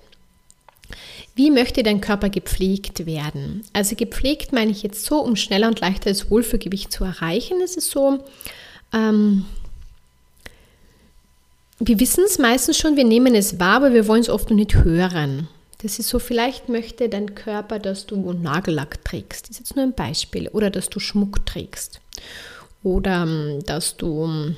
[1.36, 3.64] Wie möchte dein Körper gepflegt werden?
[3.74, 7.60] Also gepflegt meine ich jetzt so, um schneller und leichter das Wohlfühlgewicht zu erreichen.
[7.64, 8.24] Es ist so,
[8.94, 9.46] ähm,
[11.80, 14.58] wir wissen es meistens schon, wir nehmen es wahr, aber wir wollen es oft noch
[14.58, 15.48] nicht hören.
[15.82, 19.50] Das ist so, vielleicht möchte dein Körper, dass du Nagellack trägst.
[19.50, 20.48] Das ist jetzt nur ein Beispiel.
[20.50, 22.00] Oder dass du Schmuck trägst.
[22.84, 24.56] Oder ähm, dass du ähm,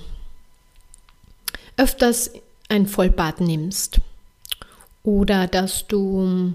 [1.77, 2.31] öfters
[2.69, 3.99] ein Vollbad nimmst
[5.03, 6.53] oder dass du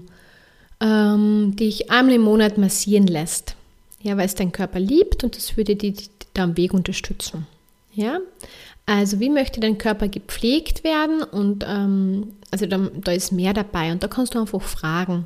[0.79, 3.55] ähm, dich einmal im Monat massieren lässt,
[4.01, 5.75] ja, weil es dein Körper liebt und das würde
[6.33, 7.47] da am Weg unterstützen.
[7.93, 8.19] Ja,
[8.85, 13.91] also wie möchte dein Körper gepflegt werden und ähm, also da, da ist mehr dabei
[13.91, 15.25] und da kannst du einfach fragen.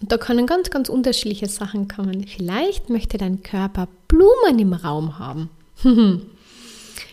[0.00, 2.26] Und da können ganz, ganz unterschiedliche Sachen kommen.
[2.26, 5.50] Vielleicht möchte dein Körper Blumen im Raum haben.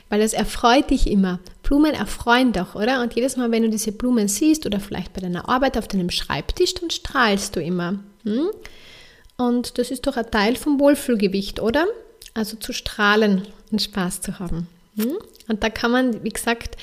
[0.10, 1.40] weil es erfreut dich immer.
[1.68, 3.02] Blumen erfreuen doch, oder?
[3.02, 6.10] Und jedes Mal, wenn du diese Blumen siehst oder vielleicht bei deiner Arbeit auf deinem
[6.10, 8.00] Schreibtisch, dann strahlst du immer.
[8.24, 8.48] Hm?
[9.36, 11.86] Und das ist doch ein Teil vom Wohlfühlgewicht, oder?
[12.34, 14.70] Also zu strahlen und Spaß zu haben.
[14.96, 15.18] Hm?
[15.50, 16.78] Und da kann man, wie gesagt,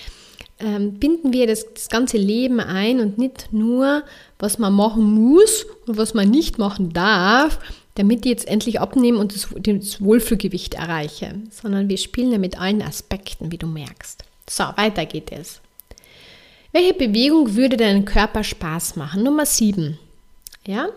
[0.60, 4.02] ähm, binden wir das, das ganze Leben ein und nicht nur,
[4.38, 7.58] was man machen muss und was man nicht machen darf,
[7.94, 12.60] damit ich jetzt endlich abnehme und das, das Wohlfühlgewicht erreiche, sondern wir spielen ja mit
[12.60, 14.24] allen Aspekten, wie du merkst.
[14.48, 15.60] So, weiter geht es.
[16.72, 19.22] Welche Bewegung würde deinem Körper Spaß machen?
[19.22, 19.98] Nummer 7.
[20.66, 20.88] Ja?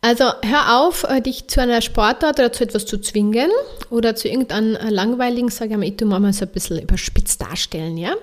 [0.00, 3.50] Also hör auf, äh, dich zu einer Sportart oder zu etwas zu zwingen
[3.90, 7.40] oder zu irgendeinem äh, langweiligen, sage ich mal, ich tue mal so ein bisschen überspitzt
[7.42, 8.14] darstellen, ja?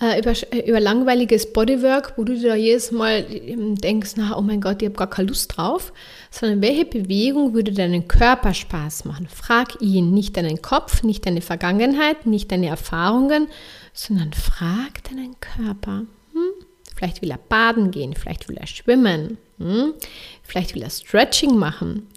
[0.00, 0.34] Äh, über,
[0.66, 4.88] über langweiliges Bodywork, wo du da jedes Mal ähm, denkst, na, oh mein Gott, ich
[4.88, 5.92] habe gar keine Lust drauf,
[6.34, 9.28] sondern welche Bewegung würde deinen Körper Spaß machen?
[9.28, 13.46] Frag ihn, nicht deinen Kopf, nicht deine Vergangenheit, nicht deine Erfahrungen,
[13.92, 16.06] sondern frag deinen Körper.
[16.32, 16.66] Hm?
[16.96, 19.94] Vielleicht will er baden gehen, vielleicht will er schwimmen, hm?
[20.42, 22.08] vielleicht will er Stretching machen,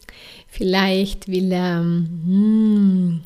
[0.47, 3.21] vielleicht will er hm,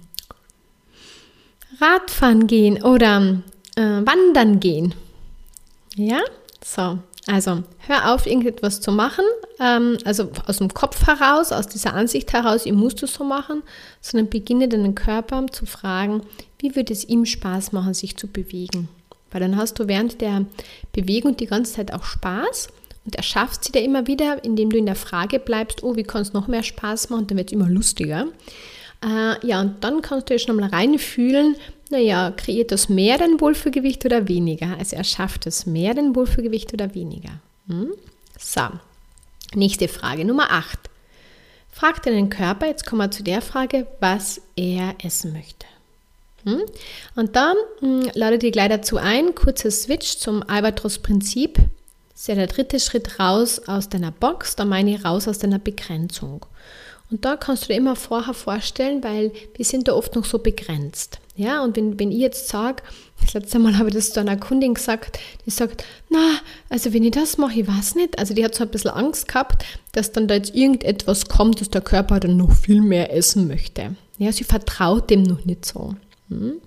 [1.79, 3.41] Radfahren gehen oder
[3.77, 4.93] äh, wandern gehen.
[5.95, 6.19] Ja,
[6.61, 6.99] so.
[7.27, 9.23] Also hör auf, irgendetwas zu machen,
[9.59, 13.61] ähm, also aus dem Kopf heraus, aus dieser Ansicht heraus, ihr musst es so machen,
[14.01, 16.23] sondern beginne deinen Körper zu fragen,
[16.57, 18.89] wie würde es ihm Spaß machen, sich zu bewegen.
[19.29, 20.45] Weil dann hast du während der
[20.93, 22.69] Bewegung die ganze Zeit auch Spaß
[23.05, 26.23] und erschaffst sie dir immer wieder, indem du in der Frage bleibst, oh, wie kann
[26.23, 28.27] es noch mehr Spaß machen, dann wird es immer lustiger.
[29.03, 31.55] Äh, ja, und dann kannst du ja schon mal reinfühlen,
[31.91, 34.77] naja, kreiert das mehr dein Wohlfühlgewicht oder weniger?
[34.77, 37.39] Also erschafft es mehr dein Wohlfühlgewicht oder weniger?
[37.67, 37.93] Hm?
[38.39, 38.61] So,
[39.53, 40.79] nächste Frage, Nummer 8.
[41.71, 45.65] Frag deinen Körper, jetzt kommen wir zu der Frage, was er essen möchte.
[46.43, 46.63] Hm?
[47.15, 51.55] Und dann hm, lade dir gleich dazu ein, kurzer Switch zum Albatros-Prinzip.
[52.11, 55.39] Das ist ja der dritte Schritt raus aus deiner Box, da meine ich raus aus
[55.39, 56.45] deiner Begrenzung.
[57.11, 60.39] Und da kannst du dir immer vorher vorstellen, weil wir sind da oft noch so
[60.39, 61.19] begrenzt.
[61.35, 62.83] Ja, und wenn, wenn ich jetzt sage,
[63.21, 66.37] das letzte Mal habe ich das zu einer Kundin gesagt, die sagt, na,
[66.69, 68.17] also wenn ich das mache, ich weiß nicht.
[68.17, 71.69] Also die hat so ein bisschen Angst gehabt, dass dann da jetzt irgendetwas kommt, dass
[71.69, 73.95] der Körper dann noch viel mehr essen möchte.
[74.17, 75.95] Ja, sie vertraut dem noch nicht so.
[76.29, 76.61] Hm?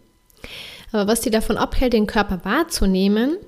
[0.93, 3.39] Aber was sie davon abhält, den Körper wahrzunehmen,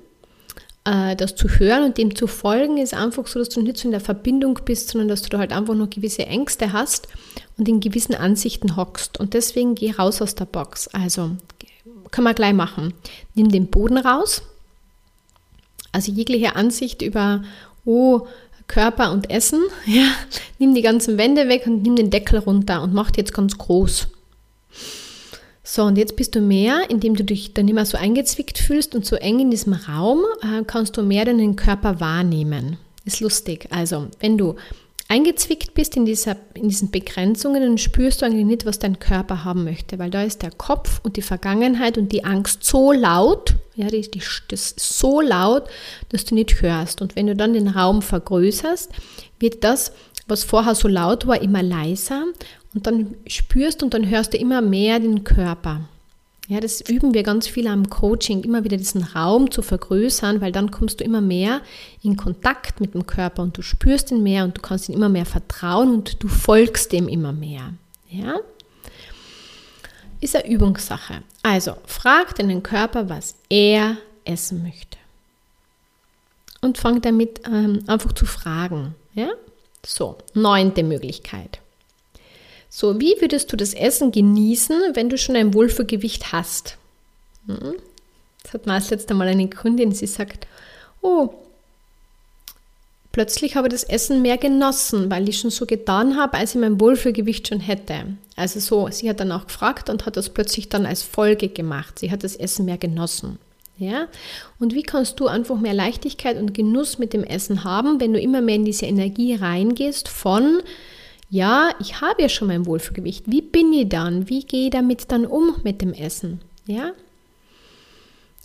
[0.87, 3.87] äh, das zu hören und dem zu folgen, ist einfach so, dass du nicht so
[3.87, 7.09] in der Verbindung bist, sondern dass du da halt einfach noch gewisse Ängste hast
[7.57, 9.19] und in gewissen Ansichten hockst.
[9.19, 10.87] Und deswegen geh raus aus der Box.
[10.87, 11.31] Also,
[12.11, 12.93] können wir gleich machen.
[13.35, 14.41] Nimm den Boden raus.
[15.91, 17.43] Also jegliche Ansicht über,
[17.83, 18.27] oh,
[18.67, 19.61] Körper und Essen.
[19.85, 20.09] Ja,
[20.57, 23.57] nimm die ganzen Wände weg und nimm den Deckel runter und mach die jetzt ganz
[23.57, 24.07] groß.
[25.69, 29.05] So, und jetzt bist du mehr, indem du dich dann immer so eingezwickt fühlst und
[29.05, 32.77] so eng in diesem Raum, äh, kannst du mehr deinen Körper wahrnehmen.
[33.03, 33.67] Ist lustig.
[33.69, 34.55] Also, wenn du
[35.09, 39.43] eingezwickt bist in, dieser, in diesen Begrenzungen, dann spürst du eigentlich nicht, was dein Körper
[39.43, 43.55] haben möchte, weil da ist der Kopf und die Vergangenheit und die Angst so laut,
[43.75, 45.65] ja, die, die, das ist so laut,
[46.07, 47.01] dass du nicht hörst.
[47.01, 48.89] Und wenn du dann den Raum vergrößerst,
[49.37, 49.91] wird das,
[50.27, 52.23] was vorher so laut war, immer leiser
[52.73, 55.81] und dann spürst und dann hörst du immer mehr den Körper.
[56.49, 60.53] Ja, das üben wir ganz viel am Coaching, immer wieder diesen Raum zu vergrößern, weil
[60.53, 61.61] dann kommst du immer mehr
[62.03, 65.09] in Kontakt mit dem Körper und du spürst ihn mehr und du kannst ihm immer
[65.09, 67.73] mehr vertrauen und du folgst dem immer mehr.
[68.09, 68.39] Ja?
[70.21, 71.21] Ist eine Übungssache.
[71.43, 74.97] Also, frag deinen Körper, was er essen möchte.
[76.61, 78.95] Und fang damit ähm, einfach zu fragen.
[79.13, 79.31] Ja?
[79.85, 81.59] So, neunte Möglichkeit.
[82.69, 86.77] So, wie würdest du das Essen genießen, wenn du schon ein Wohlfühlgewicht hast?
[87.47, 87.75] Hm?
[88.43, 90.47] Das hat mal das letzte Mal eine Kundin, sie sagt,
[91.01, 91.33] oh,
[93.11, 96.61] plötzlich habe ich das Essen mehr genossen, weil ich schon so getan habe, als ich
[96.61, 98.15] mein Wohlfühlgewicht schon hätte.
[98.35, 101.99] Also so, sie hat dann auch gefragt und hat das plötzlich dann als Folge gemacht.
[101.99, 103.39] Sie hat das Essen mehr genossen.
[103.77, 104.07] Ja?
[104.59, 108.19] Und wie kannst du einfach mehr Leichtigkeit und Genuss mit dem Essen haben, wenn du
[108.19, 110.61] immer mehr in diese Energie reingehst von
[111.29, 113.25] ja, ich habe ja schon mein Wohlfühlgewicht.
[113.27, 114.29] Wie bin ich dann?
[114.29, 116.41] Wie gehe ich damit dann um mit dem Essen?
[116.65, 116.93] Ja?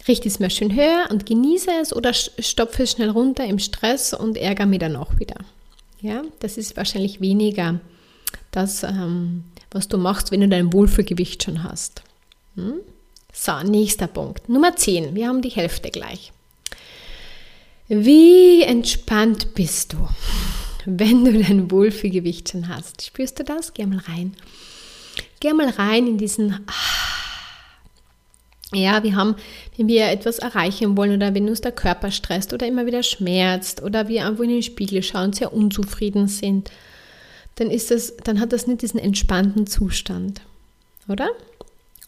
[0.08, 4.14] Richte es mir schön höher und genieße es oder stopfe es schnell runter im Stress
[4.14, 5.36] und ärgere mich dann auch wieder.
[6.00, 7.80] Ja, das ist wahrscheinlich weniger
[8.50, 12.02] das, ähm, was du machst, wenn du dein Wohlfühlgewicht schon hast.
[12.56, 12.80] Hm?
[13.32, 14.48] So, nächster Punkt.
[14.48, 15.14] Nummer 10.
[15.14, 16.32] Wir haben die Hälfte gleich.
[17.88, 20.08] Wie entspannt bist du?
[20.84, 23.04] Wenn du dein Wohlfühlgewicht schon hast.
[23.04, 23.74] Spürst du das?
[23.74, 24.34] Geh mal rein.
[25.40, 26.64] Geh mal rein in diesen.
[28.74, 29.36] Ja, wir haben,
[29.76, 33.82] wenn wir etwas erreichen wollen oder wenn uns der Körper stresst oder immer wieder schmerzt
[33.82, 36.70] oder wir einfach in den Spiegel schauen, sehr unzufrieden sind,
[37.56, 40.40] dann ist das, dann hat das nicht diesen entspannten Zustand,
[41.06, 41.28] oder?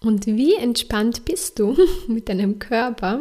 [0.01, 1.77] Und wie entspannt bist du
[2.09, 3.21] mit deinem Körper,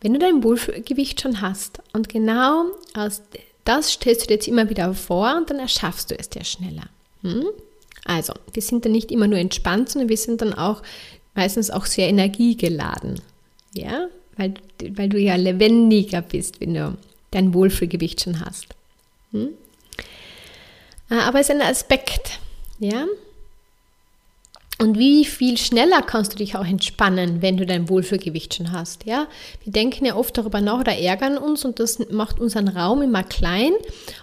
[0.00, 3.22] wenn du dein Wohlgewicht schon hast und genau aus
[3.70, 6.88] das stellst du dir jetzt immer wieder vor und dann erschaffst du es dir schneller.
[7.22, 7.46] Hm?
[8.04, 10.82] Also, wir sind dann nicht immer nur entspannt, sondern wir sind dann auch
[11.36, 13.20] meistens auch sehr energiegeladen.
[13.72, 14.54] Ja, weil,
[14.96, 16.98] weil du ja lebendiger bist, wenn du
[17.30, 18.66] dein Wohlfühlgewicht schon hast.
[19.30, 19.50] Hm?
[21.08, 22.40] Aber es ist ein Aspekt,
[22.80, 23.06] ja,
[24.80, 29.04] und wie viel schneller kannst du dich auch entspannen, wenn du dein Wohlfühlgewicht schon hast?
[29.04, 29.28] Ja,
[29.62, 33.22] wir denken ja oft darüber nach oder ärgern uns und das macht unseren Raum immer
[33.22, 33.72] klein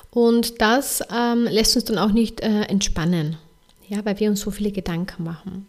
[0.09, 3.37] und das ähm, lässt uns dann auch nicht äh, entspannen,
[3.87, 5.67] ja, weil wir uns so viele Gedanken machen.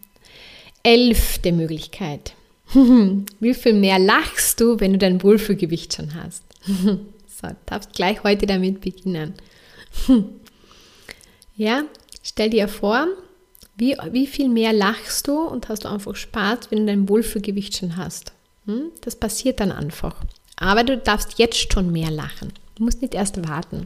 [0.81, 2.33] Elfte Möglichkeit.
[2.73, 6.43] wie viel mehr lachst du, wenn du dein Wohlfühlgewicht schon hast?
[6.65, 9.35] so, darfst gleich heute damit beginnen.
[11.55, 11.83] ja,
[12.23, 13.07] stell dir vor,
[13.79, 17.77] wie, wie viel mehr lachst du und hast du einfach Spaß, wenn du dein Wohlfühlgewicht
[17.77, 18.33] schon hast?
[18.65, 18.91] Hm?
[19.01, 20.15] Das passiert dann einfach.
[20.57, 22.53] Aber du darfst jetzt schon mehr lachen.
[22.75, 23.85] Du musst nicht erst warten.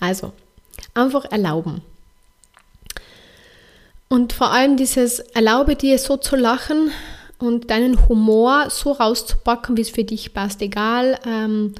[0.00, 0.32] Also,
[0.94, 1.82] einfach erlauben.
[4.08, 6.92] Und vor allem dieses Erlaube dir so zu lachen
[7.38, 10.62] und deinen Humor so rauszupacken, wie es für dich passt.
[10.62, 11.74] Egal, ähm,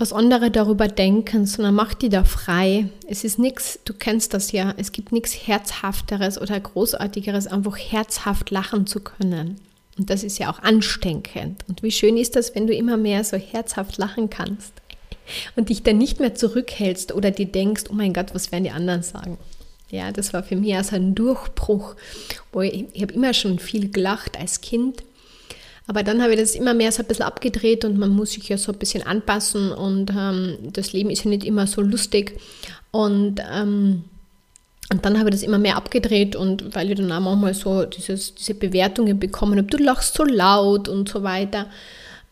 [0.00, 2.88] was andere darüber denken, sondern mach die da frei.
[3.06, 8.50] Es ist nichts, du kennst das ja, es gibt nichts Herzhafteres oder Großartigeres, einfach herzhaft
[8.50, 9.60] lachen zu können.
[9.98, 11.62] Und das ist ja auch ansteckend.
[11.68, 14.72] Und wie schön ist das, wenn du immer mehr so herzhaft lachen kannst.
[15.54, 18.70] und dich dann nicht mehr zurückhältst oder dir denkst, oh mein Gott, was werden die
[18.70, 19.36] anderen sagen?
[19.90, 21.94] Ja, das war für mich also ein Durchbruch,
[22.52, 25.02] wo ich, ich habe immer schon viel gelacht als Kind,
[25.86, 28.48] aber dann habe ich das immer mehr so ein bisschen abgedreht und man muss sich
[28.48, 32.38] ja so ein bisschen anpassen und ähm, das Leben ist ja nicht immer so lustig
[32.90, 34.04] und ähm,
[34.92, 37.84] und dann habe ich das immer mehr abgedreht und weil ich dann auch manchmal so
[37.84, 41.66] dieses, diese Bewertungen bekommen habe, du lachst so laut und so weiter.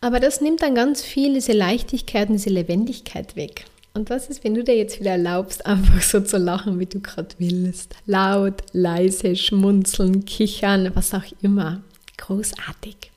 [0.00, 3.64] Aber das nimmt dann ganz viel diese Leichtigkeit und diese Lebendigkeit weg.
[3.94, 7.00] Und was ist, wenn du dir jetzt wieder erlaubst, einfach so zu lachen, wie du
[7.00, 7.94] gerade willst?
[8.06, 11.80] Laut, leise, schmunzeln, kichern, was auch immer.
[12.16, 13.07] Großartig.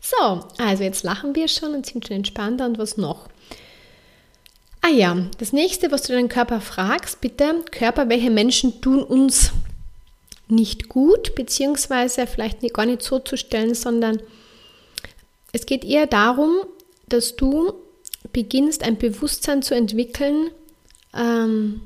[0.00, 3.28] So, also jetzt lachen wir schon und sind schon entspannter und was noch?
[4.82, 9.52] Ah ja, das nächste, was du deinen Körper fragst, bitte, Körper, welche Menschen tun uns
[10.48, 14.20] nicht gut, beziehungsweise vielleicht gar nicht so zu stellen, sondern
[15.52, 16.60] es geht eher darum,
[17.08, 17.74] dass du
[18.32, 20.50] beginnst, ein Bewusstsein zu entwickeln,
[21.14, 21.82] ähm,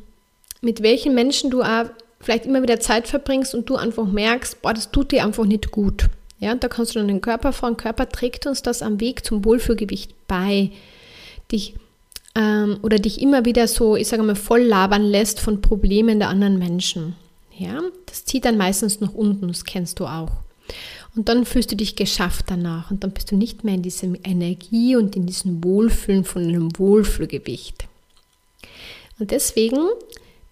[0.60, 1.86] mit welchen Menschen du auch
[2.20, 5.70] vielleicht immer wieder Zeit verbringst und du einfach merkst, boah, das tut dir einfach nicht
[5.70, 6.08] gut.
[6.40, 7.76] Ja, und da kannst du dann den Körper fahren.
[7.76, 10.70] Körper trägt uns das am Weg zum Wohlfühlgewicht bei.
[11.52, 11.74] Dich
[12.34, 16.28] ähm, oder dich immer wieder so, ich sage mal, voll labern lässt von Problemen der
[16.28, 17.16] anderen Menschen.
[17.56, 20.32] Ja, das zieht dann meistens nach unten, das kennst du auch.
[21.14, 24.08] Und dann fühlst du dich geschafft danach und dann bist du nicht mehr in dieser
[24.24, 27.86] Energie und in diesem Wohlfühlen von einem Wohlfühlgewicht.
[29.20, 29.78] Und deswegen,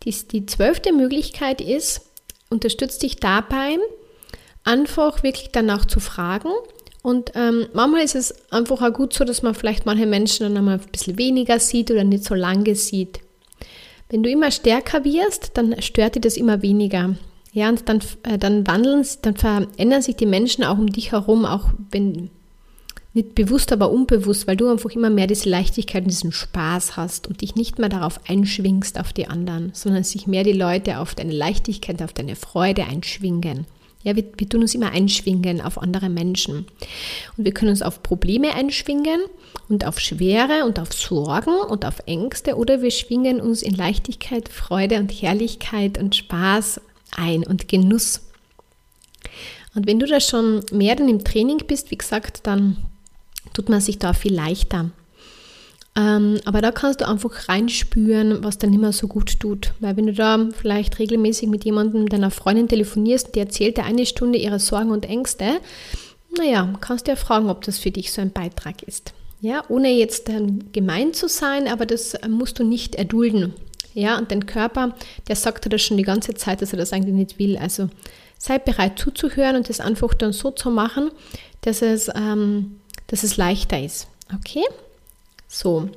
[0.05, 2.03] die, die zwölfte Möglichkeit ist,
[2.49, 3.77] unterstützt dich dabei,
[4.65, 6.51] einfach wirklich danach zu fragen.
[7.03, 10.57] Und ähm, manchmal ist es einfach auch gut so, dass man vielleicht manche Menschen dann
[10.57, 13.21] einmal ein bisschen weniger sieht oder nicht so lange sieht.
[14.09, 17.17] Wenn du immer stärker wirst, dann stört dir das immer weniger.
[17.53, 21.45] Ja, und dann, äh, dann wandeln, dann verändern sich die Menschen auch um dich herum,
[21.45, 22.31] auch wenn
[23.15, 27.27] nicht bewusst, aber unbewusst, weil du einfach immer mehr diese Leichtigkeit und diesen Spaß hast
[27.27, 31.15] und dich nicht mehr darauf einschwingst auf die anderen, sondern sich mehr die Leute auf
[31.15, 33.67] deine Leichtigkeit, auf deine Freude einschwingen.
[34.03, 36.67] Ja, wir, wir tun uns immer einschwingen auf andere Menschen.
[37.37, 39.21] Und wir können uns auf Probleme einschwingen
[39.69, 44.49] und auf Schwere und auf Sorgen und auf Ängste oder wir schwingen uns in Leichtigkeit,
[44.49, 46.81] Freude und Herrlichkeit und Spaß
[47.17, 48.23] ein und Genuss.
[49.75, 52.77] Und wenn du da schon mehr dann im Training bist, wie gesagt, dann
[53.55, 54.91] tut man sich da viel leichter.
[55.95, 59.73] Ähm, aber da kannst du einfach reinspüren, was dann immer so gut tut.
[59.81, 64.07] Weil wenn du da vielleicht regelmäßig mit jemandem, deiner Freundin telefonierst, die erzählt dir eine
[64.07, 65.61] Stunde ihre Sorgen und Ängste,
[66.39, 69.13] naja, kannst du ja fragen, ob das für dich so ein Beitrag ist.
[69.43, 73.53] Ja, ohne jetzt ähm, gemein zu sein, aber das musst du nicht erdulden.
[73.93, 74.95] Ja, und dein Körper,
[75.29, 77.59] der sagt dir das schon die ganze Zeit, dass er das eigentlich nicht will.
[77.59, 77.91] Also
[78.39, 81.11] sei bereit zuzuhören und das einfach dann so zu machen,
[81.61, 82.79] dass es, ähm,
[83.09, 84.09] dass es leichter ist.
[84.35, 84.65] Okay?
[85.53, 85.91] So.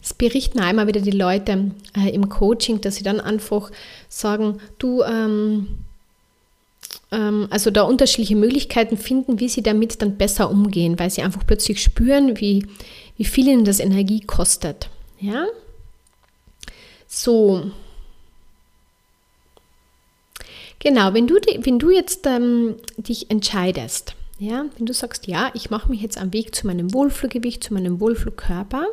[0.00, 3.70] Das berichten einmal wieder die Leute äh, im Coaching, dass sie dann einfach
[4.08, 5.78] sagen, du, ähm,
[7.10, 11.44] ähm, also da unterschiedliche Möglichkeiten finden, wie sie damit dann besser umgehen, weil sie einfach
[11.46, 12.66] plötzlich spüren, wie,
[13.16, 14.88] wie viel ihnen das Energie kostet.
[15.20, 15.46] Ja?
[17.06, 17.70] So.
[20.78, 25.70] Genau, wenn du, wenn du jetzt ähm, dich entscheidest, ja, wenn du sagst, ja, ich
[25.70, 28.86] mache mich jetzt am Weg zu meinem Wohlfühlgewicht, zu meinem Wohlfühlkörper,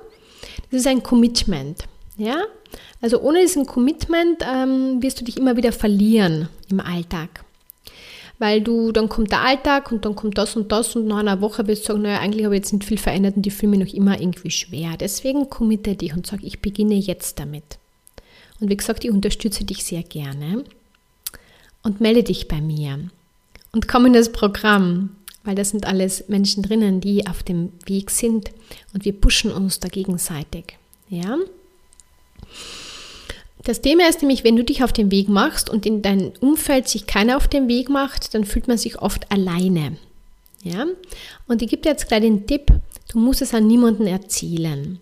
[0.72, 1.86] das ist ein Commitment.
[2.18, 2.44] Ja,
[3.02, 7.44] also ohne diesen Commitment ähm, wirst du dich immer wieder verlieren im Alltag.
[8.40, 11.42] Weil du, dann kommt der Alltag und dann kommt das und das und nach einer
[11.42, 13.72] Woche wirst du sagen, naja, eigentlich habe ich jetzt nicht viel verändert und die fühlen
[13.72, 14.96] mich noch immer irgendwie schwer.
[15.00, 17.78] Deswegen committe dich und sag, ich beginne jetzt damit.
[18.60, 20.64] Und wie gesagt, ich unterstütze dich sehr gerne.
[21.84, 23.10] Und melde dich bei mir.
[23.72, 28.12] Und komm in das Programm, weil da sind alles Menschen drinnen, die auf dem Weg
[28.12, 28.52] sind.
[28.94, 30.78] Und wir pushen uns da gegenseitig.
[31.10, 31.38] Ja?
[33.64, 36.88] Das Thema ist nämlich, wenn du dich auf den Weg machst und in deinem Umfeld
[36.88, 39.98] sich keiner auf den Weg macht, dann fühlt man sich oft alleine.
[40.64, 40.86] Ja?
[41.48, 42.68] Und ich gebe dir jetzt gleich den Tipp,
[43.12, 45.00] du musst es an niemanden erzählen.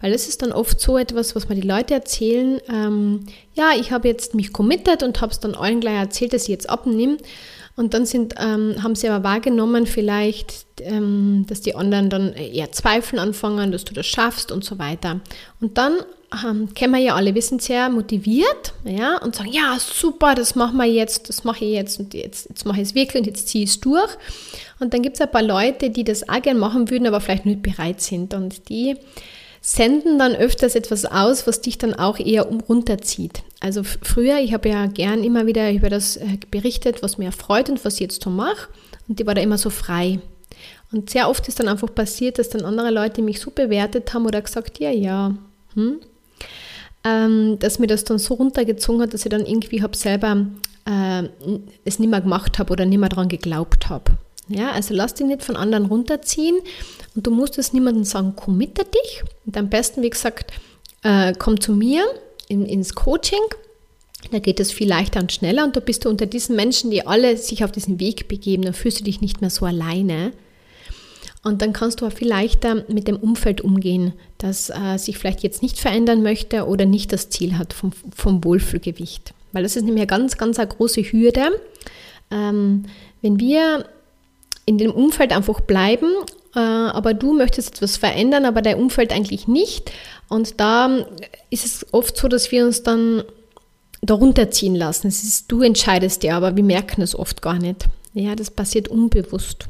[0.00, 3.90] Weil es ist dann oft so etwas, was mir die Leute erzählen, ähm, ja, ich
[3.90, 7.16] habe jetzt mich committed und habe es dann allen gleich erzählt, dass ich jetzt abnehme.
[7.78, 12.72] Und dann sind, ähm, haben sie aber wahrgenommen vielleicht, ähm, dass die anderen dann eher
[12.72, 15.20] zweifeln anfangen, dass du das schaffst und so weiter.
[15.60, 15.92] Und dann
[16.44, 20.56] ähm, kennen wir ja alle, wir sind sehr motiviert ja, und sagen, ja, super, das
[20.56, 23.26] machen wir jetzt, das mache ich jetzt und jetzt, jetzt mache ich es wirklich und
[23.28, 24.10] jetzt ziehe ich es durch.
[24.80, 27.46] Und dann gibt es ein paar Leute, die das auch gerne machen würden, aber vielleicht
[27.46, 28.34] nicht bereit sind.
[28.34, 28.96] Und die
[29.60, 33.42] senden dann öfters etwas aus, was dich dann auch eher runterzieht.
[33.60, 37.68] Also früher, ich habe ja gern immer wieder über das äh, berichtet, was mir erfreut
[37.68, 38.68] und was ich jetzt so mache.
[39.08, 40.20] Und die war da immer so frei.
[40.92, 44.26] Und sehr oft ist dann einfach passiert, dass dann andere Leute mich so bewertet haben
[44.26, 45.34] oder gesagt, ja, ja,
[45.74, 46.00] Hm?
[47.04, 50.46] Ähm, dass mir das dann so runtergezogen hat, dass ich dann irgendwie habe selber
[50.84, 51.22] äh,
[51.84, 54.12] es nicht mehr gemacht habe oder nicht mehr daran geglaubt habe.
[54.48, 56.58] Ja, also lass dich nicht von anderen runterziehen
[57.14, 59.22] und du musst es niemandem sagen, committe dich.
[59.44, 60.52] Und am besten, wie gesagt,
[61.02, 62.04] äh, komm zu mir
[62.48, 63.38] in, ins Coaching.
[64.32, 67.06] Da geht es viel leichter und schneller und da bist du unter diesen Menschen, die
[67.06, 70.32] alle sich auf diesen Weg begeben, dann fühlst du dich nicht mehr so alleine.
[71.44, 75.42] Und dann kannst du auch viel leichter mit dem Umfeld umgehen, das äh, sich vielleicht
[75.42, 79.34] jetzt nicht verändern möchte oder nicht das Ziel hat vom, vom Wohlfühlgewicht.
[79.52, 81.60] Weil das ist nämlich eine ganz, ganz eine große Hürde.
[82.30, 82.84] Ähm,
[83.22, 83.86] wenn wir
[84.68, 86.12] in dem Umfeld einfach bleiben,
[86.54, 89.90] äh, aber du möchtest etwas verändern, aber dein Umfeld eigentlich nicht.
[90.28, 91.06] Und da
[91.48, 93.24] ist es oft so, dass wir uns dann
[94.02, 95.08] darunter ziehen lassen.
[95.08, 97.86] Es ist, du entscheidest ja, aber wir merken es oft gar nicht.
[98.12, 99.68] Ja, das passiert unbewusst.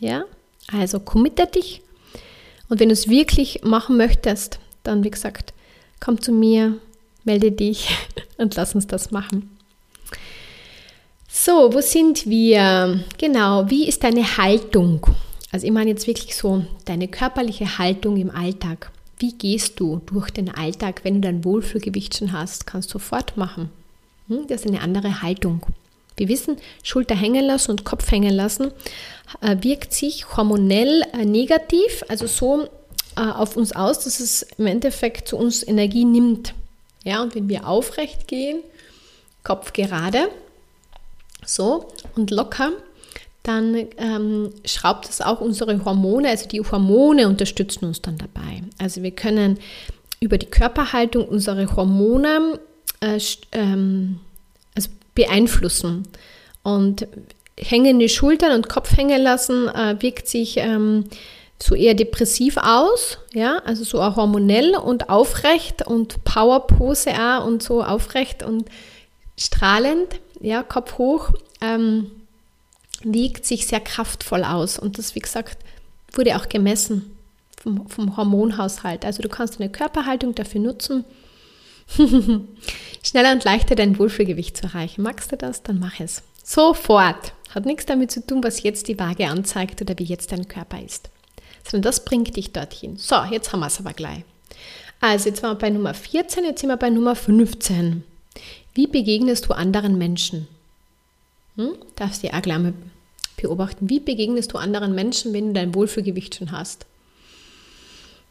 [0.00, 0.24] Ja,
[0.72, 1.82] also committe dich.
[2.68, 5.54] Und wenn du es wirklich machen möchtest, dann wie gesagt,
[6.00, 6.78] komm zu mir,
[7.22, 7.96] melde dich
[8.38, 9.51] und lass uns das machen.
[11.34, 13.00] So, wo sind wir?
[13.16, 15.06] Genau, wie ist deine Haltung?
[15.50, 18.92] Also ich meine jetzt wirklich so deine körperliche Haltung im Alltag.
[19.18, 22.66] Wie gehst du durch den Alltag, wenn du dein Wohlfühlgewicht schon hast?
[22.66, 23.70] Kannst du sofort machen.
[24.28, 24.46] Hm?
[24.46, 25.64] Das ist eine andere Haltung.
[26.18, 28.70] Wir wissen, Schulter hängen lassen und Kopf hängen lassen
[29.40, 32.68] äh, wirkt sich hormonell äh, negativ, also so
[33.16, 36.52] äh, auf uns aus, dass es im Endeffekt zu uns Energie nimmt.
[37.04, 38.60] Ja, und wenn wir aufrecht gehen,
[39.42, 40.28] Kopf gerade,
[41.44, 42.72] so und locker,
[43.42, 48.62] dann ähm, schraubt es auch unsere Hormone, also die Hormone unterstützen uns dann dabei.
[48.78, 49.58] Also wir können
[50.20, 52.60] über die Körperhaltung unsere Hormone
[53.00, 53.18] äh,
[53.52, 54.20] ähm,
[54.74, 56.04] also beeinflussen.
[56.62, 57.08] Und
[57.58, 61.04] hängende Schultern und Kopf hängen lassen äh, wirkt sich ähm,
[61.60, 67.62] so eher depressiv aus, ja, also so auch hormonell und aufrecht und Powerpose auch und
[67.62, 68.68] so aufrecht und
[69.38, 71.30] strahlend, ja, Kopf hoch.
[71.60, 72.10] Ähm,
[73.04, 74.78] wiegt sich sehr kraftvoll aus.
[74.78, 75.58] Und das, wie gesagt,
[76.12, 77.16] wurde auch gemessen
[77.60, 79.04] vom, vom Hormonhaushalt.
[79.04, 81.04] Also du kannst deine Körperhaltung dafür nutzen,
[83.02, 85.02] schneller und leichter dein Wohlfühlgewicht zu erreichen.
[85.02, 85.62] Magst du das?
[85.62, 86.22] Dann mach es.
[86.42, 87.34] Sofort.
[87.54, 90.80] Hat nichts damit zu tun, was jetzt die Waage anzeigt oder wie jetzt dein Körper
[90.82, 91.10] ist.
[91.64, 92.96] Sondern das bringt dich dorthin.
[92.96, 94.24] So, jetzt haben wir es aber gleich.
[95.00, 98.04] Also, jetzt waren wir bei Nummer 14, jetzt sind wir bei Nummer 15.
[98.74, 100.48] Wie begegnest du anderen Menschen?
[101.56, 101.72] Hm?
[101.96, 102.72] Darfst gleich mal
[103.36, 103.88] beobachten.
[103.90, 106.86] Wie begegnest du anderen Menschen, wenn du dein Wohlfühlgewicht schon hast?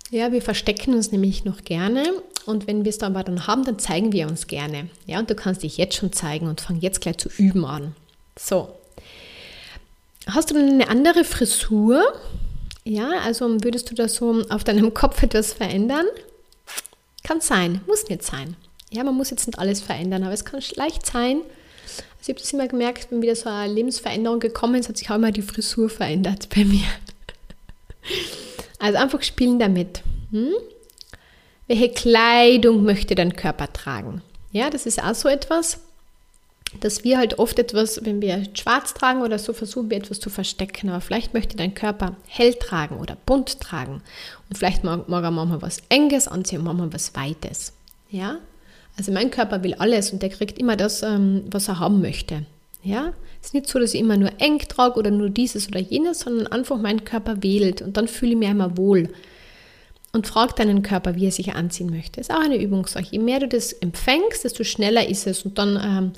[0.10, 2.04] Ja, wir verstecken uns nämlich noch gerne
[2.46, 4.90] und wenn wir es dann aber dann haben, dann zeigen wir uns gerne.
[5.06, 7.96] Ja, und du kannst dich jetzt schon zeigen und fang jetzt gleich zu üben an.
[8.38, 8.76] So.
[10.28, 12.04] Hast du eine andere Frisur?
[12.84, 16.06] Ja, also würdest du da so auf deinem Kopf etwas verändern?
[17.24, 18.58] Kann sein, muss nicht sein.
[18.92, 21.42] Ja, man muss jetzt nicht alles verändern, aber es kann leicht sein,
[22.22, 25.10] also ich habe das immer gemerkt, wenn wieder so eine Lebensveränderung gekommen ist, hat sich
[25.10, 26.86] auch immer die Frisur verändert bei mir.
[28.78, 30.04] Also einfach spielen damit.
[30.30, 30.54] Hm?
[31.68, 34.22] Welche Kleidung möchte dein Körper tragen?
[34.52, 35.80] Ja, das ist auch so etwas,
[36.80, 40.30] dass wir halt oft etwas, wenn wir schwarz tragen oder so, versuchen wir etwas zu
[40.30, 40.90] verstecken.
[40.90, 44.04] Aber vielleicht möchte dein Körper hell tragen oder bunt tragen.
[44.48, 47.74] Und vielleicht mag, mag er manchmal was Enges anziehen manchmal was Weites.
[48.12, 48.38] Ja,
[49.02, 52.46] also mein Körper will alles und der kriegt immer das, ähm, was er haben möchte.
[52.84, 55.80] Ja, es ist nicht so, dass ich immer nur eng trage oder nur dieses oder
[55.80, 59.10] jenes, sondern einfach mein Körper wählt und dann fühle ich mich einmal wohl.
[60.14, 62.22] Und frag deinen Körper, wie er sich anziehen möchte.
[62.22, 63.08] Ist auch eine Übungssache.
[63.10, 66.12] Je mehr du das empfängst, desto schneller ist es und dann ähm,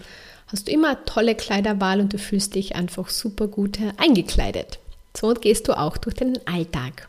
[0.47, 4.79] hast du immer eine tolle Kleiderwahl und du fühlst dich einfach super gut äh, eingekleidet.
[5.15, 7.07] So gehst du auch durch den Alltag.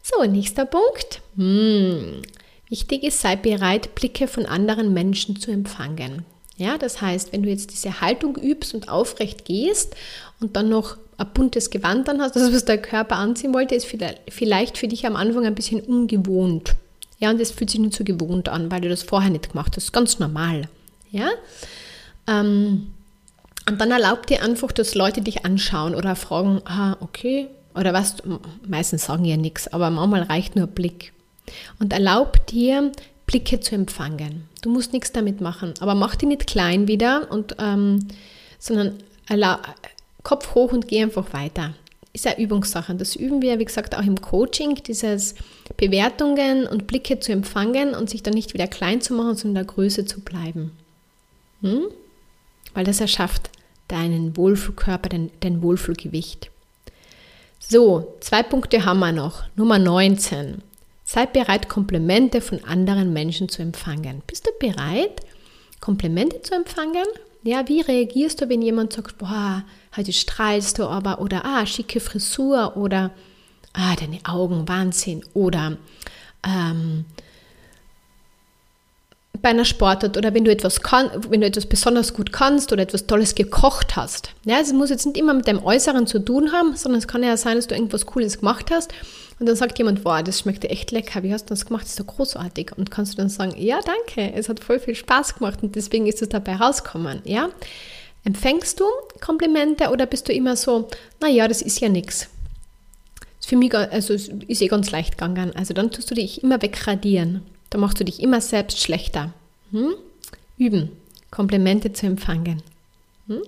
[0.00, 1.22] So, nächster Punkt.
[1.36, 2.22] Hm.
[2.72, 6.24] Wichtig ist, sei bereit, Blicke von anderen Menschen zu empfangen.
[6.56, 9.94] Ja, das heißt, wenn du jetzt diese Haltung übst und aufrecht gehst
[10.40, 13.86] und dann noch ein buntes Gewand dann hast, das was der Körper anziehen wollte, ist
[14.30, 16.76] vielleicht für dich am Anfang ein bisschen ungewohnt.
[17.18, 19.76] Ja, und es fühlt sich nicht so gewohnt an, weil du das vorher nicht gemacht
[19.76, 19.92] hast.
[19.92, 20.66] Ganz normal.
[21.10, 21.28] Ja.
[22.26, 22.86] Ähm,
[23.68, 28.16] und dann erlaubt dir einfach, dass Leute dich anschauen oder fragen, ah, okay, oder was,
[28.66, 31.12] meistens sagen ja nichts, aber manchmal reicht nur ein Blick
[31.78, 32.92] und erlaub dir,
[33.26, 34.48] Blicke zu empfangen.
[34.62, 38.08] Du musst nichts damit machen, aber mach die nicht klein wieder, und, ähm,
[38.58, 38.98] sondern
[40.22, 41.74] Kopf hoch und geh einfach weiter.
[42.12, 42.94] Ist eine Übungssache.
[42.94, 45.34] Das üben wir, wie gesagt, auch im Coaching, dieses
[45.78, 49.66] Bewertungen und Blicke zu empfangen und sich dann nicht wieder klein zu machen, sondern in
[49.66, 50.72] der Größe zu bleiben.
[51.62, 51.86] Hm?
[52.74, 53.50] Weil das erschafft
[53.88, 56.50] deinen Wohlfühlkörper, dein, dein Wohlfühlgewicht.
[57.58, 59.44] So, zwei Punkte haben wir noch.
[59.56, 60.62] Nummer 19.
[61.12, 64.22] Sei bereit, Komplimente von anderen Menschen zu empfangen.
[64.26, 65.20] Bist du bereit,
[65.78, 67.04] Komplimente zu empfangen?
[67.42, 69.62] Ja, wie reagierst du, wenn jemand sagt, boah,
[69.94, 73.10] heute strahlst du aber oder ah, schicke Frisur oder
[73.74, 75.76] ah, deine Augen, Wahnsinn oder
[76.46, 77.04] ähm,
[79.42, 82.84] bei einer Sportart oder wenn du etwas kann, wenn du etwas besonders gut kannst oder
[82.84, 84.30] etwas Tolles gekocht hast.
[84.46, 87.22] Ja, es muss jetzt nicht immer mit deinem Äußeren zu tun haben, sondern es kann
[87.22, 88.94] ja sein, dass du irgendwas Cooles gemacht hast
[89.42, 91.82] und dann sagt jemand, wow, das schmeckt echt lecker, wie hast du das gemacht?
[91.82, 92.74] Das ist doch großartig.
[92.76, 96.06] Und kannst du dann sagen, ja, danke, es hat voll viel Spaß gemacht und deswegen
[96.06, 97.22] ist es dabei rausgekommen.
[97.24, 97.48] Ja?
[98.22, 98.84] Empfängst du
[99.20, 100.86] Komplimente oder bist du immer so,
[101.20, 102.28] naja, das ist ja nichts?
[103.44, 105.50] Für mich also ist eh ganz leicht gegangen.
[105.56, 107.42] Also dann tust du dich immer wegradieren.
[107.70, 109.32] Da machst du dich immer selbst schlechter.
[109.72, 109.94] Hm?
[110.56, 110.92] Üben,
[111.32, 112.62] Komplimente zu empfangen.
[113.26, 113.42] Hm?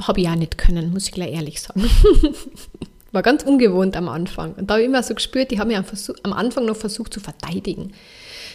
[0.00, 1.88] Habe ich auch nicht können, muss ich gleich ehrlich sagen.
[3.12, 4.54] War ganz ungewohnt am Anfang.
[4.54, 5.78] Und da habe ich immer so gespürt, die haben mich
[6.22, 7.92] am Anfang noch versucht zu verteidigen.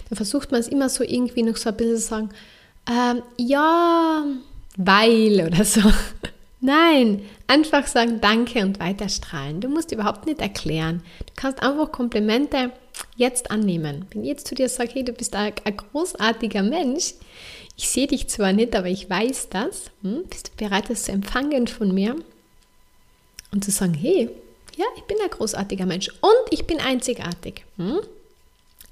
[0.09, 2.29] Da versucht man es immer so irgendwie noch so ein bisschen zu sagen,
[2.89, 4.25] ähm, ja,
[4.77, 5.81] weil oder so.
[6.59, 9.61] Nein, einfach sagen Danke und weiterstrahlen.
[9.61, 11.03] Du musst überhaupt nicht erklären.
[11.19, 12.71] Du kannst einfach Komplimente
[13.15, 14.05] jetzt annehmen.
[14.09, 17.13] Wenn ich jetzt zu dir sage, hey, du bist ein, ein großartiger Mensch,
[17.75, 20.23] ich sehe dich zwar nicht, aber ich weiß das, hm?
[20.27, 22.15] bist du bereit, das zu empfangen von mir?
[23.51, 24.29] Und zu sagen, hey,
[24.77, 27.65] ja, ich bin ein großartiger Mensch und ich bin einzigartig.
[27.77, 27.99] Hm?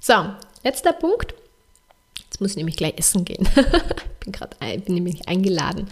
[0.00, 0.14] So,
[0.64, 1.34] letzter Punkt.
[2.24, 3.48] Jetzt muss ich nämlich gleich essen gehen.
[4.20, 5.88] bin gerade bin nämlich eingeladen.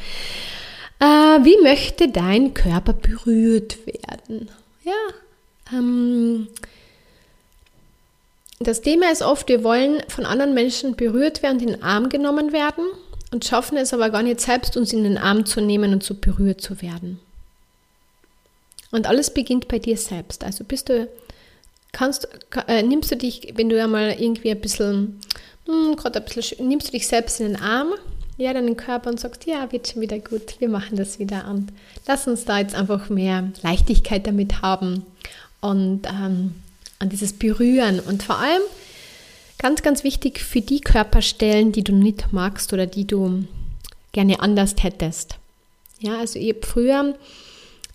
[0.99, 4.51] Äh, wie möchte dein Körper berührt werden?
[4.83, 4.93] Ja,
[5.73, 6.49] ähm,
[8.59, 12.53] das Thema ist oft, wir wollen von anderen Menschen berührt werden, in den Arm genommen
[12.53, 12.85] werden
[13.31, 16.15] und schaffen es aber gar nicht selbst, uns in den Arm zu nehmen und so
[16.15, 17.21] berührt zu werden.
[18.95, 20.45] Und alles beginnt bei dir selbst.
[20.45, 21.09] Also bist du,
[21.91, 22.29] kannst,
[22.69, 25.19] äh, nimmst du dich, wenn du einmal irgendwie ein bisschen,
[25.67, 27.89] hm, gerade ein bisschen, nimmst du dich selbst in den Arm,
[28.37, 31.73] ja, deinen Körper und sagst, ja, wird schon wieder gut, wir machen das wieder und
[32.07, 35.05] lass uns da jetzt einfach mehr Leichtigkeit damit haben
[35.61, 36.55] und ähm,
[37.01, 38.63] an dieses Berühren und vor allem
[39.59, 43.43] ganz, ganz wichtig für die Körperstellen, die du nicht magst oder die du
[44.13, 45.35] gerne anders hättest.
[45.99, 47.17] Ja, also ich habe früher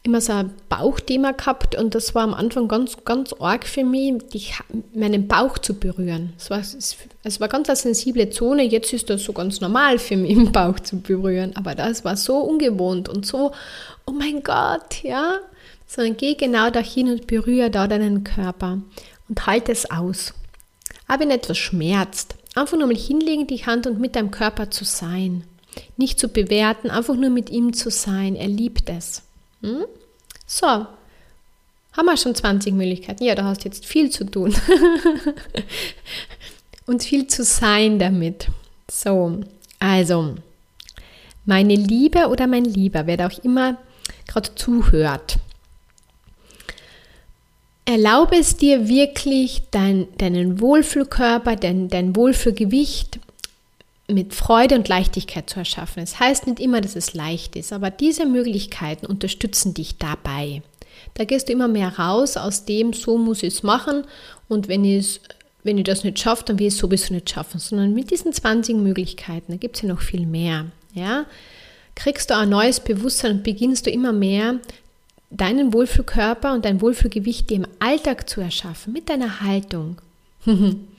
[0.04, 4.14] immer so ein Bauchthema gehabt und das war am Anfang ganz, ganz arg für mich,
[4.34, 4.44] die,
[4.94, 6.34] meinen Bauch zu berühren.
[6.38, 10.16] Es war, es war ganz eine sensible Zone, jetzt ist das so ganz normal für
[10.16, 13.52] mich, den Bauch zu berühren, aber das war so ungewohnt und so,
[14.06, 15.40] oh mein Gott, ja,
[15.86, 18.80] sondern geh genau dahin und berühre da deinen Körper
[19.28, 20.34] und halte es aus.
[21.08, 24.86] Aber wenn etwas schmerzt, einfach nur mal hinlegen, die Hand und mit deinem Körper zu
[24.86, 25.44] sein.
[25.98, 28.36] Nicht zu bewerten, einfach nur mit ihm zu sein.
[28.36, 29.24] Er liebt es.
[29.62, 29.86] Hm?
[30.46, 33.24] So, haben wir schon 20 Möglichkeiten.
[33.24, 34.56] Ja, du hast jetzt viel zu tun.
[36.86, 38.48] und viel zu sein damit.
[38.90, 39.42] So,
[39.80, 40.36] also,
[41.46, 43.78] meine Liebe oder mein Lieber, wer da auch immer
[44.28, 45.38] gerade zuhört,
[47.86, 53.20] erlaube es dir wirklich, dein, deinen Wohlfühlkörper, dein, dein Wohlfühlgewicht
[54.10, 56.04] mit Freude und Leichtigkeit zu erschaffen.
[56.04, 60.62] Es das heißt nicht immer, dass es leicht ist, aber diese Möglichkeiten unterstützen dich dabei.
[61.14, 64.04] Da gehst du immer mehr raus aus dem, so muss ich es machen
[64.48, 65.22] und wenn ich,
[65.64, 68.34] wenn ich das nicht schaffe, dann will ich es sowieso nicht schaffen, sondern mit diesen
[68.34, 71.26] 20 Möglichkeiten, da gibt es ja noch viel mehr, ja,
[71.96, 74.60] kriegst du ein neues Bewusstsein und beginnst du immer mehr
[75.30, 80.02] deinen Wohlfühlkörper und dein Wohlfühlgewicht dir im Alltag zu erschaffen, mit deiner Haltung.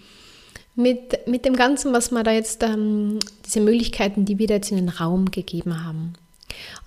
[0.83, 4.71] mit, mit dem Ganzen, was wir da jetzt, ähm, diese Möglichkeiten, die wir da jetzt
[4.71, 6.15] in den Raum gegeben haben.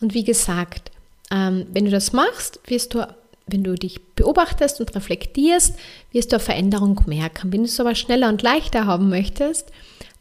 [0.01, 0.91] Und wie gesagt,
[1.31, 3.07] ähm, wenn du das machst, wirst du,
[3.47, 5.75] wenn du dich beobachtest und reflektierst,
[6.11, 7.51] wirst du eine Veränderung merken.
[7.51, 9.67] Wenn du es aber schneller und leichter haben möchtest,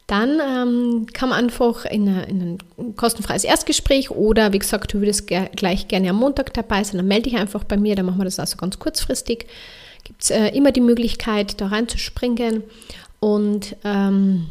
[0.07, 4.99] dann ähm, kann man einfach in, eine, in, ein kostenfreies Erstgespräch oder wie gesagt, du
[4.99, 8.05] würdest ge gleich gerne am Montag dabei sein, dann melde dich einfach bei mir, dann
[8.05, 9.47] machen wir das also ganz kurzfristig.
[10.03, 12.63] Gibt es äh, immer die Möglichkeit, da reinzuspringen
[13.23, 14.47] und ähm,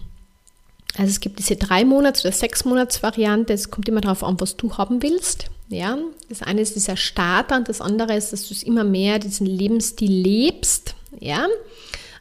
[0.97, 3.53] also es gibt diese drei Monats oder sechs Monats Variante.
[3.53, 5.51] Es kommt immer darauf an, was du haben willst.
[5.69, 5.99] Ja,
[6.31, 9.47] das eine ist dieser Starter und das andere ist, dass du es immer mehr diesen
[9.47, 10.95] Lebensstil lebst.
[11.21, 11.49] Ja,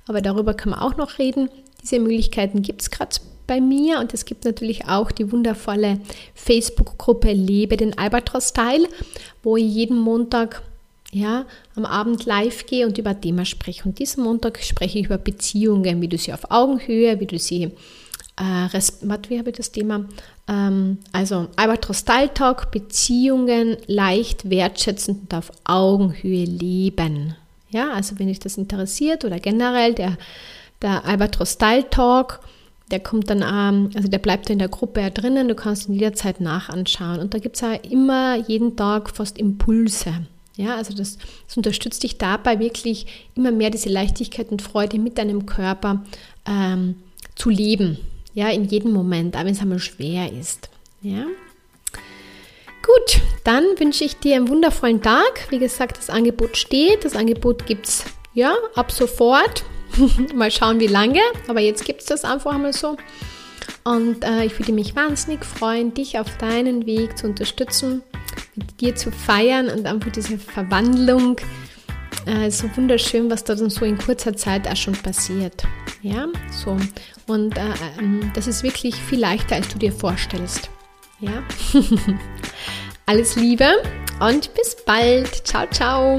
[0.08, 1.50] aber darüber kann man auch noch reden.
[1.84, 3.16] Diese Möglichkeiten gibt es gerade
[3.48, 6.02] bei mir und es gibt natürlich auch die wundervolle
[6.36, 8.90] Facebook-Gruppe Lebe den Albatros-Style,
[9.42, 10.64] wo ich jeden Montag
[11.12, 11.46] ja,
[11.76, 13.84] am Abend live gehe und über Thema spreche.
[13.84, 17.64] Und diesen Montag spreche ich über Beziehungen, wie du sie auf Augenhöhe, wie du sie,
[18.38, 20.06] äh, was, wie habe ich das Thema?
[20.48, 27.36] Ähm, also Albatros Style Talk, Beziehungen leicht wertschätzend und auf Augenhöhe leben.
[27.70, 30.18] Ja, also wenn dich das interessiert oder generell der,
[30.82, 32.40] der Albatros Style Talk,
[32.90, 35.94] der kommt dann, ähm, also der bleibt in der Gruppe ja drinnen, du kannst ihn
[35.94, 37.20] jederzeit nachanschauen.
[37.20, 40.26] Und da gibt es ja immer jeden Tag fast Impulse.
[40.58, 45.18] Ja, also das, das, unterstützt dich dabei wirklich immer mehr diese Leichtigkeit und Freude mit
[45.18, 46.04] deinem Körper
[46.46, 46.96] ähm,
[47.36, 47.98] zu leben.
[48.34, 50.70] Ja, in jedem Moment, auch wenn es einmal schwer ist.
[51.02, 51.26] Ja.
[52.84, 55.48] Gut, dann wünsche ich dir einen wundervollen Tag.
[55.50, 57.06] Wie gesagt, das Angebot steht.
[57.06, 59.64] Das Angebot gibt es ja ab sofort.
[60.36, 61.22] mal schauen, wie lange.
[61.48, 62.98] Aber jetzt gibt es das einfach mal so.
[63.84, 68.04] Und äh, ich würde mich wahnsinnig freuen, dich auf deinen Weg zu unterstützen,
[68.56, 71.38] mit dir zu feiern und einfach diese Verwandlung.
[72.26, 75.64] Äh, so wunderschön, was da dann so in kurzer Zeit auch schon passiert.
[76.04, 76.78] Ja, so.
[77.28, 77.62] Und äh,
[78.00, 80.70] ähm, das ist wirklich viel leichter, als du dir vorstellst.
[81.20, 81.44] Ja.
[83.08, 83.82] Alles Liebe
[84.20, 85.48] und bis bald.
[85.48, 86.18] Ciao, ciao.